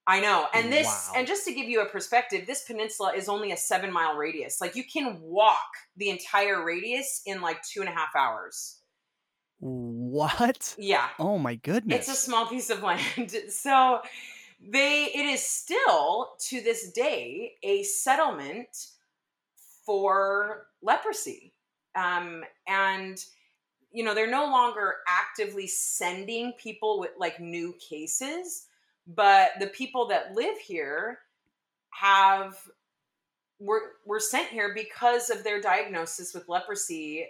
I 0.07 0.21
know. 0.21 0.47
And 0.55 0.73
this, 0.73 0.87
wow. 0.87 1.19
and 1.19 1.27
just 1.27 1.45
to 1.45 1.53
give 1.53 1.69
you 1.69 1.83
a 1.83 1.87
perspective, 1.87 2.47
this 2.47 2.65
peninsula 2.65 3.13
is 3.15 3.29
only 3.29 3.53
a 3.53 3.57
seven 3.57 3.93
mile 3.93 4.17
radius. 4.17 4.61
Like 4.61 4.75
you 4.75 4.83
can 4.83 5.21
walk 5.21 5.69
the 5.99 6.09
entire 6.09 6.65
radius 6.65 7.21
in 7.27 7.43
like 7.43 7.63
two 7.63 7.81
and 7.81 7.89
a 7.91 7.93
half 7.93 8.17
hours. 8.17 8.79
What? 9.59 10.75
Yeah. 10.79 11.07
Oh 11.19 11.39
my 11.39 11.57
goodness. 11.57 12.09
It's 12.09 12.09
a 12.09 12.21
small 12.21 12.47
piece 12.47 12.71
of 12.71 12.83
land. 12.83 13.37
so 13.51 14.01
they, 14.67 15.11
it 15.15 15.27
is 15.27 15.43
still 15.43 16.31
to 16.49 16.63
this 16.63 16.91
day 16.93 17.53
a 17.63 17.83
settlement 17.83 18.69
for 19.85 20.69
leprosy. 20.83 21.53
Um, 21.95 22.45
and 22.67 23.23
you 23.93 24.05
know 24.05 24.15
they're 24.15 24.31
no 24.31 24.45
longer 24.45 24.97
actively 25.09 25.67
sending 25.67 26.53
people 26.53 27.01
with 27.01 27.11
like 27.19 27.41
new 27.41 27.75
cases 27.89 28.67
but 29.07 29.53
the 29.59 29.67
people 29.69 30.07
that 30.09 30.35
live 30.35 30.59
here 30.59 31.19
have 31.91 32.57
were 33.59 33.93
were 34.07 34.21
sent 34.21 34.49
here 34.49 34.73
because 34.75 35.31
of 35.31 35.45
their 35.45 35.61
diagnosis 35.61 36.35
with 36.35 36.49
leprosy. 36.49 37.27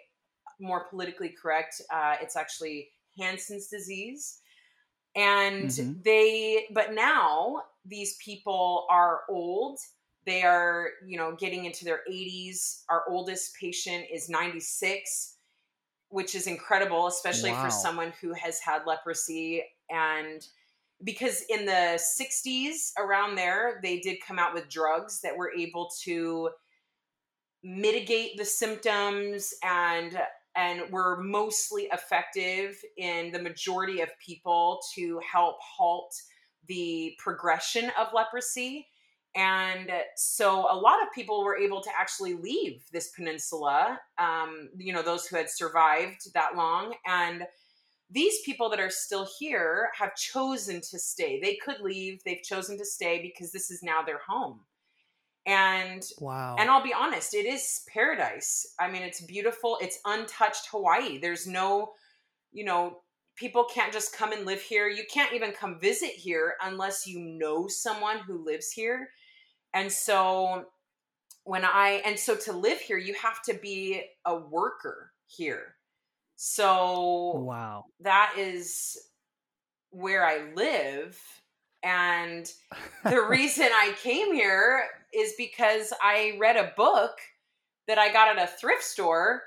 More 0.60 0.84
politically 0.88 1.34
correct 1.40 1.80
uh, 1.92 2.16
it's 2.20 2.36
actually 2.36 2.90
hansen's 3.18 3.68
disease. 3.68 4.40
And 5.16 5.68
mm-hmm. 5.68 5.92
they 6.04 6.66
but 6.72 6.92
now 6.94 7.62
these 7.84 8.16
people 8.16 8.86
are 8.90 9.22
old. 9.28 9.78
They 10.26 10.42
are 10.42 10.90
you 11.06 11.16
know 11.16 11.34
getting 11.34 11.64
into 11.64 11.84
their 11.84 12.00
80s 12.10 12.82
our 12.90 13.04
oldest 13.08 13.56
patient 13.58 14.04
is 14.12 14.28
96 14.28 15.36
which 16.10 16.34
is 16.34 16.46
incredible, 16.46 17.06
especially 17.06 17.52
wow. 17.52 17.64
for 17.64 17.70
someone 17.70 18.12
who 18.20 18.32
has 18.34 18.60
had 18.60 18.82
leprosy. 18.86 19.62
And 19.88 20.46
because 21.02 21.44
in 21.48 21.64
the 21.64 22.00
60s, 22.20 22.92
around 22.98 23.36
there, 23.36 23.80
they 23.82 24.00
did 24.00 24.18
come 24.26 24.38
out 24.38 24.52
with 24.52 24.68
drugs 24.68 25.20
that 25.22 25.36
were 25.36 25.52
able 25.56 25.90
to 26.02 26.50
mitigate 27.62 28.36
the 28.36 28.44
symptoms 28.44 29.54
and 29.62 30.18
and 30.56 30.90
were 30.90 31.22
mostly 31.22 31.88
effective 31.92 32.76
in 32.96 33.30
the 33.30 33.40
majority 33.40 34.00
of 34.00 34.08
people 34.18 34.80
to 34.92 35.20
help 35.20 35.56
halt 35.60 36.12
the 36.66 37.14
progression 37.18 37.92
of 37.98 38.08
leprosy 38.12 38.86
And 39.36 39.90
so 40.16 40.66
a 40.70 40.74
lot 40.74 41.02
of 41.02 41.12
people 41.14 41.44
were 41.44 41.56
able 41.56 41.80
to 41.82 41.90
actually 41.96 42.34
leave 42.34 42.84
this 42.92 43.08
peninsula, 43.08 44.00
um, 44.18 44.70
you 44.76 44.92
know, 44.92 45.02
those 45.02 45.26
who 45.26 45.36
had 45.36 45.48
survived 45.48 46.32
that 46.34 46.56
long. 46.56 46.94
And 47.06 47.44
these 48.10 48.40
people 48.44 48.68
that 48.70 48.80
are 48.80 48.90
still 48.90 49.28
here 49.38 49.90
have 49.96 50.16
chosen 50.16 50.80
to 50.80 50.98
stay. 50.98 51.40
They 51.40 51.56
could 51.64 51.80
leave, 51.80 52.24
they've 52.24 52.42
chosen 52.42 52.76
to 52.78 52.84
stay 52.84 53.22
because 53.22 53.52
this 53.52 53.70
is 53.70 53.82
now 53.82 54.02
their 54.02 54.20
home. 54.26 54.60
And 55.46 56.04
wow. 56.18 56.56
And 56.58 56.68
I'll 56.68 56.82
be 56.82 56.92
honest, 56.92 57.34
it 57.34 57.46
is 57.46 57.82
paradise. 57.92 58.74
I 58.78 58.90
mean, 58.90 59.02
it's 59.02 59.20
beautiful. 59.20 59.78
It's 59.80 60.00
untouched 60.04 60.68
Hawaii. 60.70 61.18
There's 61.18 61.46
no, 61.46 61.92
you 62.52 62.64
know, 62.64 62.98
people 63.36 63.64
can't 63.64 63.92
just 63.92 64.14
come 64.14 64.32
and 64.32 64.44
live 64.44 64.60
here. 64.60 64.88
You 64.88 65.04
can't 65.10 65.32
even 65.32 65.52
come 65.52 65.78
visit 65.78 66.10
here 66.10 66.56
unless 66.62 67.06
you 67.06 67.20
know 67.20 67.68
someone 67.68 68.18
who 68.18 68.44
lives 68.44 68.70
here. 68.70 69.10
And 69.74 69.90
so 69.90 70.66
when 71.44 71.64
I 71.64 72.02
and 72.04 72.18
so 72.18 72.36
to 72.36 72.52
live 72.52 72.80
here, 72.80 72.98
you 72.98 73.14
have 73.14 73.42
to 73.44 73.54
be 73.54 74.02
a 74.24 74.36
worker 74.36 75.12
here. 75.26 75.76
So 76.36 77.42
wow. 77.44 77.84
That 78.00 78.34
is 78.38 78.96
where 79.90 80.24
I 80.24 80.52
live 80.54 81.18
and 81.82 82.50
the 83.04 83.22
reason 83.28 83.64
I 83.64 83.94
came 84.02 84.32
here 84.32 84.84
is 85.12 85.34
because 85.36 85.92
I 86.02 86.36
read 86.40 86.56
a 86.56 86.72
book 86.76 87.18
that 87.88 87.98
I 87.98 88.12
got 88.12 88.36
at 88.36 88.42
a 88.42 88.46
thrift 88.46 88.84
store 88.84 89.42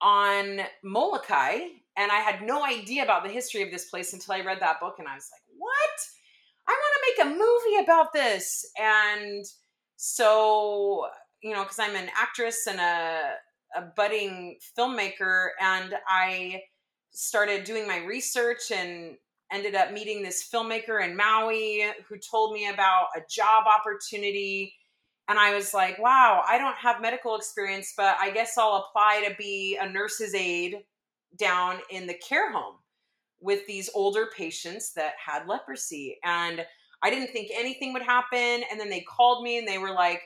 on 0.00 0.60
Molokai 0.84 1.58
and 1.96 2.12
I 2.12 2.20
had 2.20 2.42
no 2.42 2.64
idea 2.64 3.02
about 3.02 3.24
the 3.24 3.30
history 3.30 3.62
of 3.62 3.70
this 3.70 3.86
place 3.86 4.12
until 4.12 4.34
I 4.34 4.40
read 4.40 4.60
that 4.60 4.80
book 4.80 4.96
and 4.98 5.08
I 5.08 5.14
was 5.14 5.28
like, 5.32 5.42
"What? 5.58 6.00
Make 7.18 7.26
a 7.26 7.30
movie 7.30 7.82
about 7.82 8.12
this." 8.12 8.64
And 8.78 9.44
so, 9.96 11.08
you 11.42 11.52
know, 11.52 11.64
cuz 11.64 11.78
I'm 11.78 11.96
an 11.96 12.10
actress 12.16 12.66
and 12.66 12.80
a 12.80 13.36
a 13.76 13.82
budding 13.82 14.58
filmmaker 14.76 15.50
and 15.60 15.94
I 16.08 16.62
started 17.12 17.64
doing 17.64 17.86
my 17.86 17.98
research 17.98 18.70
and 18.72 19.16
ended 19.52 19.74
up 19.76 19.92
meeting 19.92 20.22
this 20.22 20.48
filmmaker 20.52 21.04
in 21.04 21.16
Maui 21.16 21.84
who 22.08 22.18
told 22.18 22.52
me 22.52 22.68
about 22.68 23.08
a 23.16 23.20
job 23.28 23.66
opportunity 23.66 24.74
and 25.28 25.38
I 25.38 25.54
was 25.54 25.72
like, 25.72 25.98
wow, 26.00 26.42
I 26.48 26.58
don't 26.58 26.76
have 26.76 27.00
medical 27.00 27.36
experience, 27.36 27.94
but 27.96 28.16
I 28.20 28.30
guess 28.30 28.58
I'll 28.58 28.86
apply 28.88 29.24
to 29.28 29.34
be 29.36 29.78
a 29.80 29.88
nurse's 29.88 30.34
aide 30.34 30.78
down 31.36 31.78
in 31.90 32.08
the 32.08 32.14
care 32.14 32.50
home 32.50 32.78
with 33.40 33.64
these 33.66 33.88
older 33.94 34.28
patients 34.36 34.92
that 34.94 35.14
had 35.24 35.46
leprosy. 35.46 36.18
And 36.24 36.66
I 37.02 37.10
didn't 37.10 37.32
think 37.32 37.50
anything 37.54 37.92
would 37.92 38.02
happen. 38.02 38.62
And 38.70 38.78
then 38.78 38.90
they 38.90 39.00
called 39.00 39.42
me 39.42 39.58
and 39.58 39.66
they 39.66 39.78
were 39.78 39.92
like, 39.92 40.22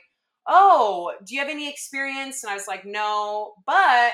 oh, 0.47 1.13
do 1.25 1.33
you 1.33 1.41
have 1.41 1.49
any 1.49 1.69
experience? 1.69 2.43
And 2.43 2.51
I 2.51 2.55
was 2.55 2.67
like, 2.67 2.85
no. 2.85 3.53
But 3.65 4.11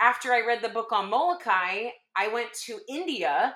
after 0.00 0.32
I 0.32 0.46
read 0.46 0.62
the 0.62 0.68
book 0.68 0.92
on 0.92 1.10
Molokai, 1.10 1.88
I 2.16 2.28
went 2.28 2.52
to 2.66 2.78
India 2.88 3.54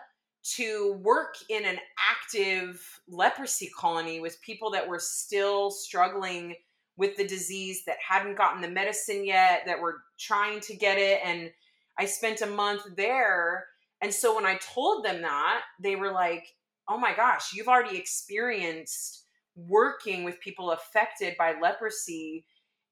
to 0.54 0.92
work 1.02 1.34
in 1.48 1.64
an 1.64 1.78
active 1.98 2.80
leprosy 3.08 3.70
colony 3.76 4.20
with 4.20 4.40
people 4.42 4.70
that 4.70 4.86
were 4.86 5.00
still 5.00 5.70
struggling 5.70 6.54
with 6.96 7.16
the 7.16 7.26
disease 7.26 7.82
that 7.84 7.96
hadn't 8.06 8.36
gotten 8.36 8.62
the 8.62 8.68
medicine 8.68 9.24
yet 9.24 9.62
that 9.66 9.80
were 9.80 10.02
trying 10.18 10.60
to 10.60 10.76
get 10.76 10.98
it 10.98 11.20
and 11.24 11.50
i 11.98 12.06
spent 12.06 12.40
a 12.42 12.46
month 12.46 12.82
there 12.96 13.66
and 14.02 14.12
so 14.12 14.34
when 14.34 14.46
i 14.46 14.56
told 14.58 15.04
them 15.04 15.20
that 15.20 15.62
they 15.80 15.96
were 15.96 16.12
like 16.12 16.46
oh 16.88 16.98
my 16.98 17.14
gosh 17.14 17.52
you've 17.54 17.68
already 17.68 17.96
experienced 17.96 19.24
working 19.56 20.24
with 20.24 20.40
people 20.40 20.72
affected 20.72 21.34
by 21.38 21.54
leprosy 21.60 22.44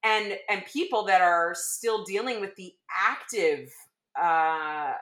and 0.03 0.37
and 0.49 0.64
people 0.66 1.05
that 1.05 1.21
are 1.21 1.55
still 1.55 2.05
dealing 2.05 2.40
with 2.40 2.55
the 2.57 2.73
active 2.90 3.71
uh 4.21 4.92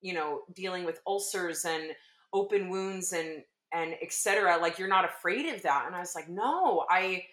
you 0.00 0.14
know 0.14 0.42
dealing 0.54 0.84
with 0.84 1.00
ulcers 1.06 1.64
and 1.64 1.90
open 2.32 2.68
wounds 2.68 3.12
and 3.12 3.42
and 3.72 3.94
etc 4.02 4.58
like 4.60 4.78
you're 4.78 4.88
not 4.88 5.04
afraid 5.04 5.46
of 5.52 5.62
that. 5.62 5.84
And 5.86 5.94
i 5.94 6.00
was 6.00 6.14
like 6.14 6.28
no 6.28 6.84
i 6.90 7.24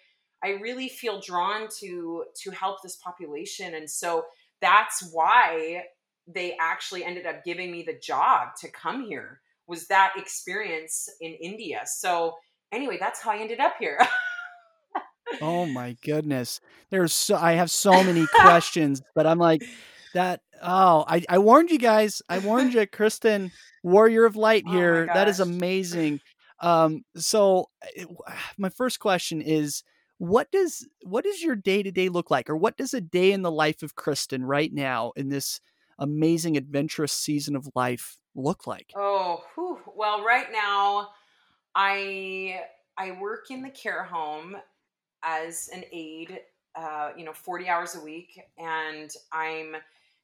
i 0.42 0.50
really 0.50 0.88
feel 0.88 1.20
drawn 1.20 1.68
to 1.80 2.24
to 2.42 2.50
help 2.50 2.82
this 2.82 2.96
population. 2.96 3.74
And 3.74 3.88
so 3.88 4.26
that's 4.60 5.10
why 5.12 5.84
they 6.26 6.56
actually 6.60 7.04
ended 7.04 7.26
up 7.26 7.44
giving 7.44 7.70
me 7.70 7.82
the 7.82 7.98
job 7.98 8.48
to 8.60 8.70
come 8.70 9.04
here 9.04 9.40
was 9.68 9.86
that 9.86 10.12
experience 10.16 11.08
in 11.20 11.32
india. 11.34 11.82
So 11.86 12.34
anyway 12.72 12.96
that's 12.98 13.20
how 13.20 13.30
i 13.30 13.38
ended 13.38 13.60
up 13.60 13.74
here. 13.78 13.98
Oh 15.42 15.66
my 15.66 15.94
goodness. 16.02 16.60
There's 16.90 17.12
so 17.12 17.36
i 17.36 17.52
have 17.52 17.70
so 17.84 18.02
many 18.02 18.26
questions 18.40 19.02
but 19.14 19.26
i'm 19.26 19.38
like 19.38 19.62
that 20.14 20.40
oh 20.62 21.04
I, 21.06 21.22
I 21.28 21.38
warned 21.38 21.70
you 21.70 21.78
guys. 21.78 22.22
I 22.28 22.38
warned 22.38 22.74
you 22.74 22.86
kristen 22.86 23.52
warrior 23.82 24.24
of 24.24 24.36
light 24.36 24.64
oh 24.66 24.72
here. 24.72 25.08
Oh 25.10 25.14
that 25.14 25.28
is 25.28 25.40
amazing. 25.40 26.20
Um 26.60 27.04
so 27.16 27.66
it, 27.94 28.08
my 28.58 28.70
first 28.70 28.98
question 29.00 29.40
is 29.40 29.84
what 30.18 30.50
does 30.50 30.86
what 31.02 31.24
does 31.24 31.42
your 31.42 31.56
day 31.56 31.82
to 31.82 31.92
day 31.92 32.08
look 32.08 32.30
like? 32.30 32.50
Or 32.50 32.56
what 32.56 32.76
does 32.76 32.92
a 32.92 33.00
day 33.00 33.32
in 33.32 33.42
the 33.42 33.52
life 33.52 33.82
of 33.82 33.94
kristen 33.94 34.44
right 34.44 34.72
now 34.72 35.12
in 35.16 35.28
this 35.28 35.60
amazing 35.98 36.56
adventurous 36.56 37.12
season 37.12 37.56
of 37.56 37.68
life 37.74 38.18
look 38.38 38.66
like? 38.66 38.92
Oh 38.94 39.42
whew. 39.54 39.78
well 39.94 40.24
right 40.24 40.46
now 40.50 41.10
i 41.74 42.60
i 42.96 43.10
work 43.20 43.50
in 43.50 43.62
the 43.62 43.70
care 43.70 44.04
home 44.04 44.56
as 45.22 45.68
an 45.74 45.84
aide 45.92 46.40
uh, 46.76 47.10
you 47.16 47.24
know 47.24 47.32
40 47.32 47.68
hours 47.68 47.96
a 47.96 48.00
week 48.00 48.40
and 48.56 49.10
i'm 49.32 49.74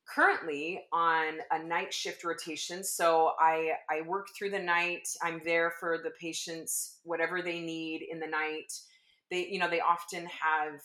currently 0.06 0.84
on 0.92 1.38
a 1.50 1.62
night 1.62 1.92
shift 1.92 2.22
rotation 2.24 2.84
so 2.84 3.32
i 3.40 3.72
i 3.90 4.02
work 4.02 4.28
through 4.36 4.50
the 4.50 4.58
night. 4.58 5.08
I'm 5.22 5.40
there 5.44 5.72
for 5.80 5.98
the 6.02 6.10
patients 6.10 6.98
whatever 7.02 7.42
they 7.42 7.60
need 7.60 8.06
in 8.10 8.20
the 8.20 8.26
night. 8.26 8.72
They 9.30 9.48
you 9.48 9.58
know 9.58 9.68
they 9.68 9.80
often 9.80 10.26
have 10.26 10.80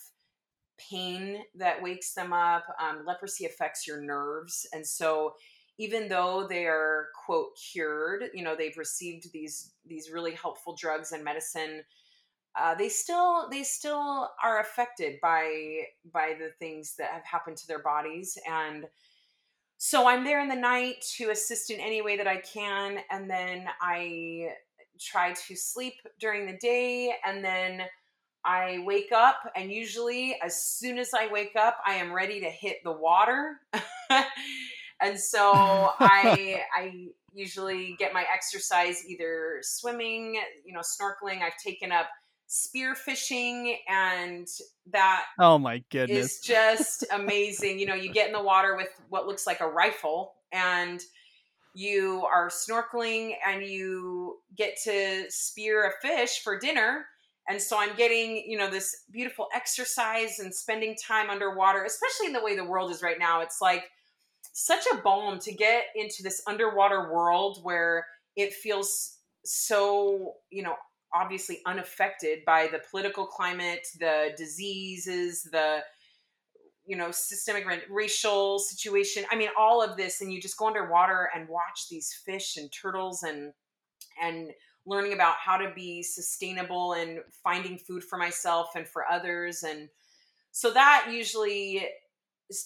pain 0.90 1.42
that 1.54 1.82
wakes 1.82 2.14
them 2.14 2.32
up 2.32 2.64
um, 2.80 3.04
leprosy 3.06 3.44
affects 3.44 3.86
your 3.86 4.00
nerves 4.00 4.66
and 4.72 4.86
so 4.86 5.34
even 5.80 6.08
though 6.08 6.46
they 6.46 6.66
are 6.66 7.08
quote 7.24 7.56
cured 7.56 8.24
you 8.34 8.44
know 8.44 8.54
they've 8.54 8.76
received 8.76 9.32
these 9.32 9.72
these 9.86 10.10
really 10.10 10.32
helpful 10.32 10.76
drugs 10.78 11.12
and 11.12 11.24
medicine 11.24 11.82
uh, 12.60 12.74
they 12.74 12.88
still 12.88 13.48
they 13.50 13.62
still 13.62 14.28
are 14.42 14.60
affected 14.60 15.20
by 15.20 15.82
by 16.12 16.34
the 16.38 16.50
things 16.58 16.94
that 16.96 17.10
have 17.10 17.24
happened 17.24 17.56
to 17.56 17.66
their 17.66 17.82
bodies 17.82 18.36
and 18.48 18.86
so 19.82 20.06
I'm 20.06 20.24
there 20.24 20.42
in 20.42 20.48
the 20.48 20.54
night 20.54 21.02
to 21.16 21.30
assist 21.30 21.70
in 21.70 21.80
any 21.80 22.02
way 22.02 22.18
that 22.18 22.26
I 22.26 22.36
can. 22.36 22.98
And 23.10 23.30
then 23.30 23.66
I 23.80 24.50
try 24.98 25.32
to 25.32 25.56
sleep 25.56 25.94
during 26.18 26.44
the 26.44 26.58
day. 26.58 27.14
And 27.24 27.42
then 27.42 27.84
I 28.44 28.82
wake 28.84 29.10
up. 29.10 29.50
And 29.56 29.72
usually, 29.72 30.36
as 30.44 30.62
soon 30.62 30.98
as 30.98 31.12
I 31.18 31.32
wake 31.32 31.56
up, 31.56 31.78
I 31.86 31.94
am 31.94 32.12
ready 32.12 32.40
to 32.40 32.50
hit 32.50 32.84
the 32.84 32.92
water. 32.92 33.56
and 35.00 35.18
so 35.18 35.52
I, 36.00 36.62
I 36.76 37.08
usually 37.32 37.96
get 37.98 38.12
my 38.12 38.24
exercise 38.32 39.04
either 39.06 39.58
swimming, 39.62 40.40
you 40.64 40.72
know, 40.72 40.80
snorkeling. 40.80 41.42
I've 41.42 41.56
taken 41.56 41.92
up 41.92 42.06
spear 42.52 42.96
fishing 42.96 43.78
and 43.88 44.48
that 44.90 45.26
oh 45.38 45.56
my 45.56 45.84
goodness. 45.90 46.32
is 46.32 46.40
just 46.40 47.04
amazing. 47.12 47.78
You 47.78 47.86
know 47.86 47.94
you 47.94 48.12
get 48.12 48.26
in 48.26 48.32
the 48.32 48.42
water 48.42 48.76
with 48.76 48.88
what 49.08 49.26
looks 49.26 49.46
like 49.46 49.60
a 49.60 49.68
rifle 49.68 50.34
and 50.52 51.00
you 51.74 52.26
are 52.26 52.48
snorkeling 52.48 53.34
and 53.46 53.62
you 53.62 54.38
get 54.56 54.76
to 54.82 55.26
spear 55.28 55.88
a 55.88 56.06
fish 56.06 56.40
for 56.42 56.58
dinner. 56.58 57.06
And 57.48 57.62
so 57.62 57.76
i'm 57.78 57.96
getting 57.96 58.44
you 58.46 58.58
know 58.58 58.68
this 58.68 59.04
beautiful 59.12 59.46
exercise 59.54 60.40
and 60.40 60.52
spending 60.52 60.96
time 60.96 61.30
underwater 61.30 61.84
especially 61.84 62.26
in 62.26 62.32
the 62.32 62.42
way 62.42 62.56
the 62.56 62.64
world 62.64 62.90
is 62.90 63.00
right 63.00 63.18
now. 63.18 63.42
It's 63.42 63.60
like 63.60 63.84
such 64.52 64.84
a 64.92 64.96
balm 64.96 65.38
to 65.40 65.52
get 65.52 65.84
into 65.94 66.22
this 66.22 66.42
underwater 66.46 67.12
world 67.12 67.60
where 67.62 68.06
it 68.36 68.52
feels 68.52 69.18
so 69.44 70.34
you 70.50 70.62
know 70.62 70.74
obviously 71.12 71.60
unaffected 71.66 72.44
by 72.44 72.68
the 72.68 72.80
political 72.90 73.26
climate, 73.26 73.86
the 73.98 74.32
diseases, 74.36 75.42
the 75.50 75.80
you 76.86 76.96
know 76.96 77.10
systemic 77.10 77.66
racial 77.90 78.58
situation. 78.58 79.24
I 79.30 79.36
mean, 79.36 79.50
all 79.58 79.82
of 79.82 79.96
this, 79.96 80.20
and 80.20 80.32
you 80.32 80.40
just 80.40 80.56
go 80.56 80.66
underwater 80.66 81.30
and 81.34 81.48
watch 81.48 81.88
these 81.90 82.12
fish 82.24 82.56
and 82.56 82.70
turtles 82.72 83.22
and 83.22 83.52
and 84.22 84.50
learning 84.86 85.12
about 85.12 85.36
how 85.36 85.56
to 85.56 85.72
be 85.74 86.02
sustainable 86.02 86.94
and 86.94 87.20
finding 87.44 87.78
food 87.78 88.02
for 88.02 88.18
myself 88.18 88.70
and 88.74 88.88
for 88.88 89.04
others 89.06 89.62
and 89.62 89.88
so 90.52 90.72
that 90.72 91.06
usually 91.10 91.86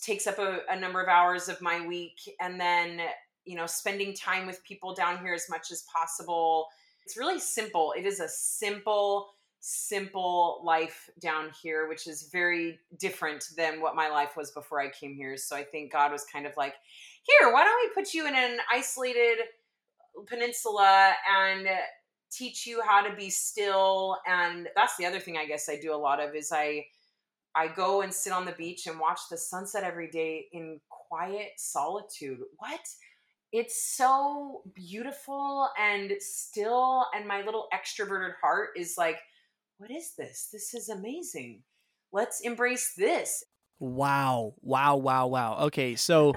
takes 0.02 0.26
up 0.26 0.38
a, 0.38 0.60
a, 0.70 0.78
number 0.78 1.00
of 1.00 1.08
hours 1.08 1.48
of 1.48 1.60
my 1.60 1.86
week 1.86 2.18
and 2.40 2.58
then 2.60 3.00
you 3.44 3.56
know 3.56 3.66
spending 3.66 4.14
time 4.14 4.46
with 4.46 4.64
people 4.64 4.94
down 4.94 5.18
here 5.18 5.34
as 5.34 5.46
much 5.50 5.70
as 5.70 5.84
possible 5.94 6.68
it's 7.04 7.16
really 7.16 7.38
simple. 7.38 7.94
It 7.96 8.06
is 8.06 8.20
a 8.20 8.28
simple, 8.28 9.34
simple 9.60 10.62
life 10.64 11.10
down 11.20 11.50
here, 11.62 11.88
which 11.88 12.06
is 12.06 12.28
very 12.32 12.78
different 12.98 13.48
than 13.56 13.80
what 13.80 13.94
my 13.94 14.08
life 14.08 14.36
was 14.36 14.50
before 14.50 14.80
I 14.80 14.88
came 14.88 15.14
here. 15.14 15.36
So 15.36 15.54
I 15.54 15.64
think 15.64 15.92
God 15.92 16.12
was 16.12 16.24
kind 16.24 16.46
of 16.46 16.56
like, 16.56 16.74
here, 17.22 17.52
why 17.52 17.64
don't 17.64 17.80
we 17.88 17.94
put 17.94 18.14
you 18.14 18.26
in 18.26 18.34
an 18.34 18.58
isolated 18.72 19.38
peninsula 20.26 21.12
and 21.30 21.66
teach 22.30 22.66
you 22.66 22.82
how 22.82 23.00
to 23.00 23.14
be 23.14 23.30
still 23.30 24.18
and 24.26 24.68
that's 24.74 24.96
the 24.96 25.06
other 25.06 25.20
thing 25.20 25.36
i 25.36 25.44
guess 25.44 25.68
i 25.68 25.76
do 25.76 25.94
a 25.94 25.96
lot 25.96 26.20
of 26.20 26.34
is 26.34 26.50
i 26.52 26.84
i 27.54 27.68
go 27.68 28.02
and 28.02 28.12
sit 28.12 28.32
on 28.32 28.44
the 28.44 28.52
beach 28.52 28.86
and 28.86 28.98
watch 28.98 29.20
the 29.30 29.36
sunset 29.36 29.84
every 29.84 30.10
day 30.10 30.46
in 30.52 30.80
quiet 31.14 31.52
solitude. 31.56 32.38
What? 32.56 32.80
It's 33.52 33.96
so 33.96 34.62
beautiful 34.74 35.68
and 35.78 36.12
still 36.20 37.06
and 37.14 37.26
my 37.26 37.42
little 37.42 37.68
extroverted 37.72 38.32
heart 38.42 38.70
is 38.76 38.96
like 38.98 39.18
what 39.78 39.90
is 39.90 40.12
this? 40.16 40.48
This 40.52 40.74
is 40.74 40.88
amazing. 40.88 41.62
Let's 42.12 42.40
embrace 42.40 42.94
this. 42.96 43.44
Wow. 43.78 44.54
Wow 44.60 44.96
wow 44.96 45.26
wow. 45.26 45.58
Okay 45.66 45.94
so 45.94 46.34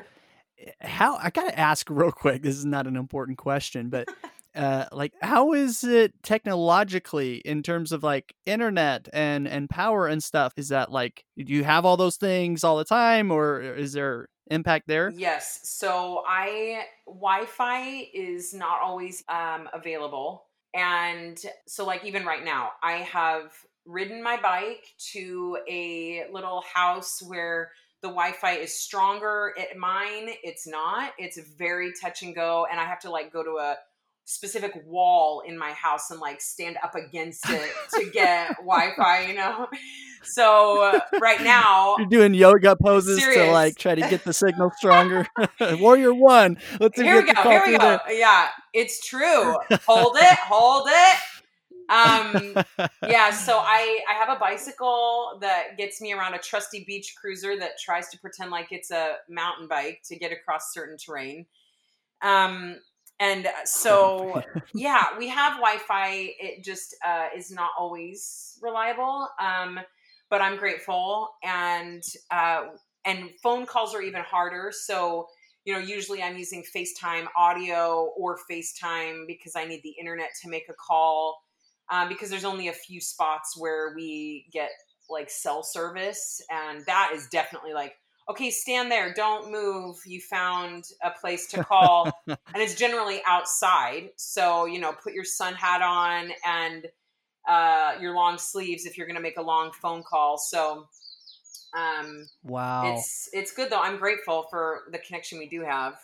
eh, 0.60 0.72
how 0.82 1.16
i 1.18 1.30
gotta 1.30 1.58
ask 1.58 1.90
real 1.90 2.12
quick 2.12 2.44
this 2.44 2.56
is 2.56 2.66
not 2.66 2.88
an 2.88 2.96
important 2.96 3.38
question 3.38 3.90
but 3.90 4.08
uh, 4.58 4.86
like 4.91 5.13
how 5.22 5.54
is 5.54 5.84
it 5.84 6.13
technologically 6.24 7.36
in 7.38 7.63
terms 7.63 7.91
of 7.91 8.04
like 8.04 8.34
internet 8.46 9.08
and 9.13 9.48
and 9.48 9.70
power 9.70 10.08
and 10.08 10.24
stuff 10.24 10.54
is 10.58 10.70
that 10.70 10.91
like 10.91 11.24
do 11.38 11.54
you 11.54 11.63
have 11.63 11.86
all 11.86 11.98
those 11.98 12.17
things 12.17 12.63
all 12.63 12.78
the 12.78 12.86
time 12.86 13.32
or 13.32 13.62
is 13.62 13.93
there 13.93 14.28
impact 14.50 14.88
there 14.88 15.12
yes 15.15 15.60
so 15.63 16.24
i 16.28 16.84
wi-fi 17.06 18.08
is 18.13 18.54
not 18.54 18.80
always 18.82 19.24
um, 19.30 19.70
available 19.74 20.46
and 20.74 21.39
so 21.67 21.86
like 21.86 22.04
even 22.06 22.26
right 22.26 22.43
now 22.43 22.72
i 22.82 22.93
have 22.93 23.52
ridden 23.86 24.24
my 24.24 24.39
bike 24.41 24.86
to 24.98 25.58
a 25.70 26.26
little 26.32 26.63
house 26.74 27.22
where 27.22 27.72
the 28.02 28.10
Wi-Fi 28.10 28.54
is 28.54 28.74
stronger. 28.74 29.54
At 29.60 29.76
mine, 29.78 30.30
it's 30.43 30.67
not. 30.67 31.13
It's 31.17 31.39
very 31.58 31.93
touch 32.00 32.22
and 32.22 32.36
go, 32.36 32.67
and 32.70 32.80
I 32.80 32.86
have 32.86 33.00
to 33.02 33.10
like 33.10 33.34
go 33.34 33.43
to 33.43 33.58
a 33.58 33.76
specific 34.28 34.74
wall 34.86 35.42
in 35.48 35.58
my 35.58 35.72
house 35.72 36.12
and 36.12 36.20
like 36.20 36.42
stand 36.42 36.78
up 36.84 36.96
against 36.96 37.44
it 37.50 37.72
to 37.94 38.10
get 38.12 38.50
Wi-Fi, 38.58 39.26
you 39.26 39.34
know. 39.34 39.68
So 40.24 40.84
uh, 40.84 41.00
right 41.22 41.42
now 41.42 41.96
you're 42.00 42.08
doing 42.08 42.34
yoga 42.34 42.76
poses 42.76 43.22
serious. 43.22 43.46
to 43.46 43.52
like 43.52 43.78
try 43.78 43.96
to 43.96 44.02
get 44.02 44.26
the 44.26 44.34
signal 44.34 44.72
stronger. 44.78 45.26
Warrior 45.60 46.13
one. 46.13 46.58
Let's 46.80 47.00
here 47.00 47.22
we 47.22 47.34
go. 47.34 47.42
Here 47.42 47.63
we 47.66 47.78
go. 47.78 48.00
Yeah, 48.10 48.50
it's 48.74 49.06
true. 49.06 49.56
Hold 49.88 50.18
it. 50.18 50.38
Hold 50.40 50.90
it. 50.90 51.18
Um. 51.90 52.90
Yeah. 53.08 53.32
So 53.32 53.58
I 53.58 54.02
I 54.10 54.13
have 54.16 54.36
a 54.36 54.38
bicycle 54.38 55.38
that 55.40 55.78
gets 55.78 56.02
me 56.02 56.12
around 56.12 56.34
a 56.34 56.40
trusty 56.40 56.84
beach 56.86 57.16
cruiser 57.20 57.58
that 57.60 57.80
tries 57.80 58.10
to 58.10 58.20
pretend 58.20 58.52
like 58.52 58.68
it's 58.72 58.92
a 58.92 59.16
mountain 59.30 59.70
bike 59.70 60.02
to 60.08 60.18
get 60.18 60.34
across 60.34 60.74
certain 60.74 60.98
terrain. 60.98 61.46
Um, 62.22 62.78
and 63.20 63.48
uh, 63.48 63.52
so 63.66 64.42
yeah 64.74 65.06
we 65.18 65.28
have 65.28 65.54
wi-fi 65.54 66.34
it 66.40 66.64
just 66.64 66.96
uh, 67.06 67.28
is 67.36 67.52
not 67.52 67.72
always 67.78 68.58
reliable 68.62 69.28
um, 69.40 69.80
but 70.30 70.42
i'm 70.42 70.58
grateful 70.58 71.30
and 71.44 72.04
uh, 72.32 72.64
and 73.08 73.30
phone 73.42 73.66
calls 73.66 73.96
are 73.96 74.02
even 74.02 74.22
harder. 74.22 74.72
So 74.72 75.28
you 75.68 75.74
know 75.74 75.80
usually 75.80 76.24
i'm 76.24 76.38
using 76.38 76.64
facetime 76.76 77.26
audio 77.38 78.14
or 78.18 78.38
facetime 78.50 79.28
because 79.28 79.54
i 79.56 79.66
need 79.66 79.82
the 79.84 79.94
internet 80.00 80.30
to 80.42 80.50
make 80.50 80.64
a 80.70 80.74
call 80.74 81.38
um, 81.92 82.08
because 82.08 82.30
there's 82.30 82.46
only 82.46 82.70
a 82.70 82.74
few 82.74 83.02
spots 83.02 83.56
where 83.58 83.94
we 83.94 84.46
get 84.54 84.70
like 85.10 85.30
cell 85.30 85.64
service 85.64 86.42
and 86.50 86.86
that 86.86 87.12
is 87.14 87.28
definitely 87.28 87.74
like 87.74 87.96
okay, 88.30 88.52
stand 88.52 88.92
there, 88.92 89.13
don't 89.13 89.52
move. 89.52 89.98
You 90.06 90.20
found 90.20 90.86
a 91.04 91.12
place 91.12 91.48
to 91.48 91.63
call. 91.63 92.12
and 92.28 92.38
it's 92.56 92.76
generally 92.76 93.22
outside. 93.26 94.10
So, 94.18 94.66
you 94.66 94.80
know, 94.80 94.92
put 94.92 95.13
your 95.13 95.24
sun 95.24 95.54
hat 95.54 95.82
on 95.82 96.32
and 96.46 96.88
uh, 97.48 97.94
your 98.02 98.13
long 98.13 98.38
sleeves 98.38 98.86
if 98.86 98.98
you're 98.98 99.08
going 99.08 99.16
to 99.16 99.22
make 99.22 99.38
a 99.38 99.42
long 99.42 99.72
phone 99.72 100.04
call. 100.04 100.38
So, 100.38 100.88
um, 101.78 102.28
wow. 102.44 102.96
It's, 102.96 103.30
it's 103.32 103.52
good 103.52 103.70
though. 103.70 103.82
I'm 103.82 103.98
grateful 103.98 104.48
for 104.50 104.84
the 104.92 104.98
connection 104.98 105.40
we 105.40 105.48
do 105.48 105.62
have. 105.62 105.96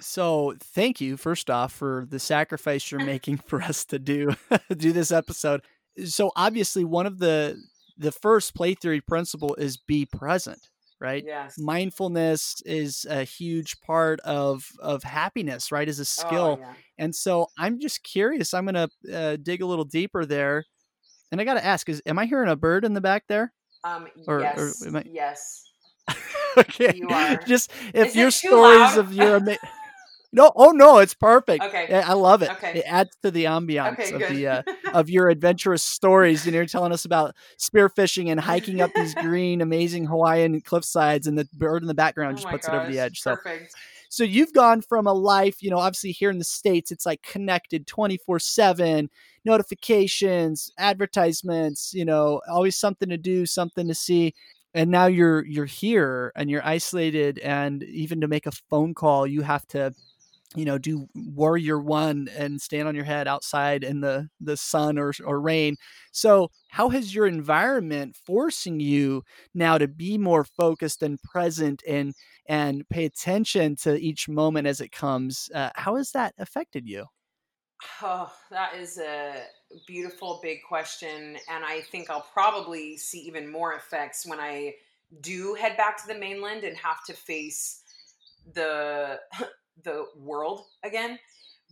So, 0.00 0.54
thank 0.60 1.00
you 1.00 1.16
first 1.16 1.48
off 1.48 1.72
for 1.72 2.06
the 2.08 2.18
sacrifice 2.18 2.90
you're 2.90 3.00
making 3.04 3.38
for 3.38 3.62
us 3.62 3.84
to 3.86 3.98
do 3.98 4.36
do 4.76 4.92
this 4.92 5.10
episode. 5.10 5.62
So, 6.04 6.30
obviously, 6.36 6.84
one 6.84 7.06
of 7.06 7.18
the 7.18 7.60
the 7.96 8.12
first 8.12 8.54
play 8.54 8.74
theory 8.74 9.00
principle 9.00 9.54
is 9.54 9.76
be 9.76 10.06
present 10.06 10.68
right? 11.00 11.24
Yes. 11.26 11.58
Mindfulness 11.58 12.62
is 12.64 13.06
a 13.08 13.24
huge 13.24 13.80
part 13.80 14.20
of 14.20 14.66
of 14.80 15.02
happiness 15.02 15.70
right 15.72 15.88
as 15.88 15.98
a 15.98 16.02
oh, 16.02 16.04
skill. 16.04 16.58
oh, 16.58 16.60
yeah. 16.60 16.72
and 16.98 17.14
so 17.14 17.48
i'm 17.58 17.78
just 17.80 18.02
curious 18.02 18.54
i'm 18.54 18.64
gonna 18.64 18.88
uh, 19.12 19.36
dig 19.42 19.62
a 19.62 19.66
little 19.66 19.84
deeper 19.84 20.24
there 20.24 20.64
and 21.30 21.40
i 21.40 21.44
gotta 21.44 21.64
ask 21.64 21.88
is 21.88 22.02
am 22.06 22.18
i 22.18 22.26
hearing 22.26 22.48
a 22.48 22.56
bird 22.56 22.84
in 22.84 22.94
the 22.94 23.00
back 23.00 23.24
there? 23.28 23.52
Um 23.84 24.08
or, 24.26 24.40
yes 24.40 24.86
or 24.86 24.96
I... 24.96 25.04
yes. 25.10 25.62
Okay 26.58 27.02
just 27.46 27.70
if 27.92 28.08
is 28.08 28.16
your 28.16 28.30
stories 28.30 28.96
of 28.96 29.12
your 29.12 29.36
ama- 29.40 29.58
No, 30.36 30.52
oh 30.54 30.70
no, 30.70 30.98
it's 30.98 31.14
perfect. 31.14 31.64
Okay, 31.64 31.90
I 31.94 32.12
love 32.12 32.42
it. 32.42 32.50
Okay, 32.50 32.80
it 32.80 32.84
adds 32.86 33.16
to 33.22 33.30
the 33.30 33.44
ambiance 33.44 34.12
okay, 34.12 34.12
of 34.12 34.28
the 34.28 34.46
uh, 34.46 34.62
of 34.92 35.08
your 35.08 35.30
adventurous 35.30 35.82
stories. 35.82 36.44
You 36.44 36.52
know, 36.52 36.56
you're 36.56 36.66
telling 36.66 36.92
us 36.92 37.06
about 37.06 37.34
spearfishing 37.58 38.30
and 38.30 38.38
hiking 38.38 38.82
up 38.82 38.90
these 38.94 39.14
green, 39.22 39.62
amazing 39.62 40.04
Hawaiian 40.04 40.60
cliff 40.60 40.84
sides, 40.84 41.26
and 41.26 41.38
the 41.38 41.48
bird 41.54 41.80
in 41.80 41.88
the 41.88 41.94
background 41.94 42.34
oh 42.34 42.36
just 42.36 42.48
puts 42.48 42.66
gosh, 42.66 42.74
it 42.74 42.78
over 42.82 42.92
the 42.92 42.98
edge. 42.98 43.20
So, 43.20 43.34
perfect. 43.34 43.74
So 44.10 44.24
you've 44.24 44.52
gone 44.52 44.82
from 44.82 45.06
a 45.06 45.12
life, 45.14 45.62
you 45.62 45.70
know, 45.70 45.78
obviously 45.78 46.12
here 46.12 46.30
in 46.30 46.38
the 46.38 46.44
states, 46.44 46.92
it's 46.92 47.06
like 47.06 47.22
connected 47.22 47.86
24 47.86 48.38
seven, 48.38 49.08
notifications, 49.46 50.70
advertisements, 50.76 51.94
you 51.94 52.04
know, 52.04 52.42
always 52.46 52.76
something 52.76 53.08
to 53.08 53.16
do, 53.16 53.46
something 53.46 53.88
to 53.88 53.94
see 53.94 54.34
and 54.74 54.90
now 54.90 55.06
you're 55.06 55.44
you're 55.46 55.64
here 55.64 56.30
and 56.36 56.50
you're 56.50 56.64
isolated 56.64 57.38
and 57.38 57.82
even 57.84 58.20
to 58.20 58.28
make 58.28 58.46
a 58.46 58.52
phone 58.68 58.92
call 58.92 59.26
you 59.26 59.40
have 59.40 59.66
to 59.66 59.92
you 60.54 60.64
know 60.64 60.78
do 60.78 61.08
warrior 61.14 61.78
one 61.78 62.28
and 62.36 62.60
stand 62.60 62.86
on 62.88 62.94
your 62.94 63.04
head 63.04 63.26
outside 63.28 63.82
in 63.84 64.00
the 64.00 64.28
the 64.40 64.56
sun 64.56 64.98
or, 64.98 65.12
or 65.24 65.40
rain. 65.40 65.76
So 66.12 66.50
how 66.68 66.88
has 66.90 67.14
your 67.14 67.26
environment 67.26 68.16
forcing 68.24 68.80
you 68.80 69.22
now 69.54 69.78
to 69.78 69.88
be 69.88 70.18
more 70.18 70.44
focused 70.44 71.02
and 71.02 71.20
present 71.22 71.82
and 71.86 72.14
and 72.46 72.88
pay 72.88 73.04
attention 73.06 73.76
to 73.76 73.96
each 74.00 74.28
moment 74.28 74.66
as 74.66 74.80
it 74.80 74.92
comes 74.92 75.50
uh, 75.54 75.70
how 75.74 75.96
has 75.96 76.12
that 76.12 76.34
affected 76.38 76.86
you? 76.86 77.06
Oh 78.00 78.32
that 78.50 78.74
is 78.74 78.98
a 78.98 79.46
beautiful 79.86 80.40
big 80.42 80.62
question 80.66 81.36
and 81.48 81.64
i 81.64 81.82
think 81.82 82.08
i'll 82.08 82.26
probably 82.32 82.96
see 82.96 83.20
even 83.20 83.50
more 83.50 83.74
effects 83.74 84.24
when 84.26 84.40
i 84.40 84.74
do 85.20 85.54
head 85.54 85.76
back 85.76 86.00
to 86.00 86.06
the 86.06 86.18
mainland 86.18 86.64
and 86.64 86.76
have 86.76 87.04
to 87.04 87.12
face 87.12 87.82
the 88.54 89.20
the 89.84 90.06
world 90.16 90.64
again. 90.84 91.18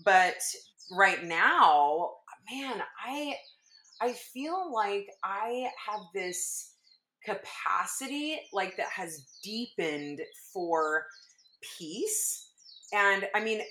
But 0.04 0.36
right 0.90 1.24
now, 1.24 2.10
man, 2.50 2.82
I 3.04 3.36
I 4.00 4.12
feel 4.12 4.72
like 4.72 5.08
I 5.22 5.68
have 5.88 6.00
this 6.12 6.72
capacity 7.24 8.40
like 8.52 8.76
that 8.76 8.88
has 8.88 9.24
deepened 9.42 10.20
for 10.52 11.06
peace. 11.78 12.50
And 12.92 13.26
I 13.34 13.42
mean, 13.42 13.62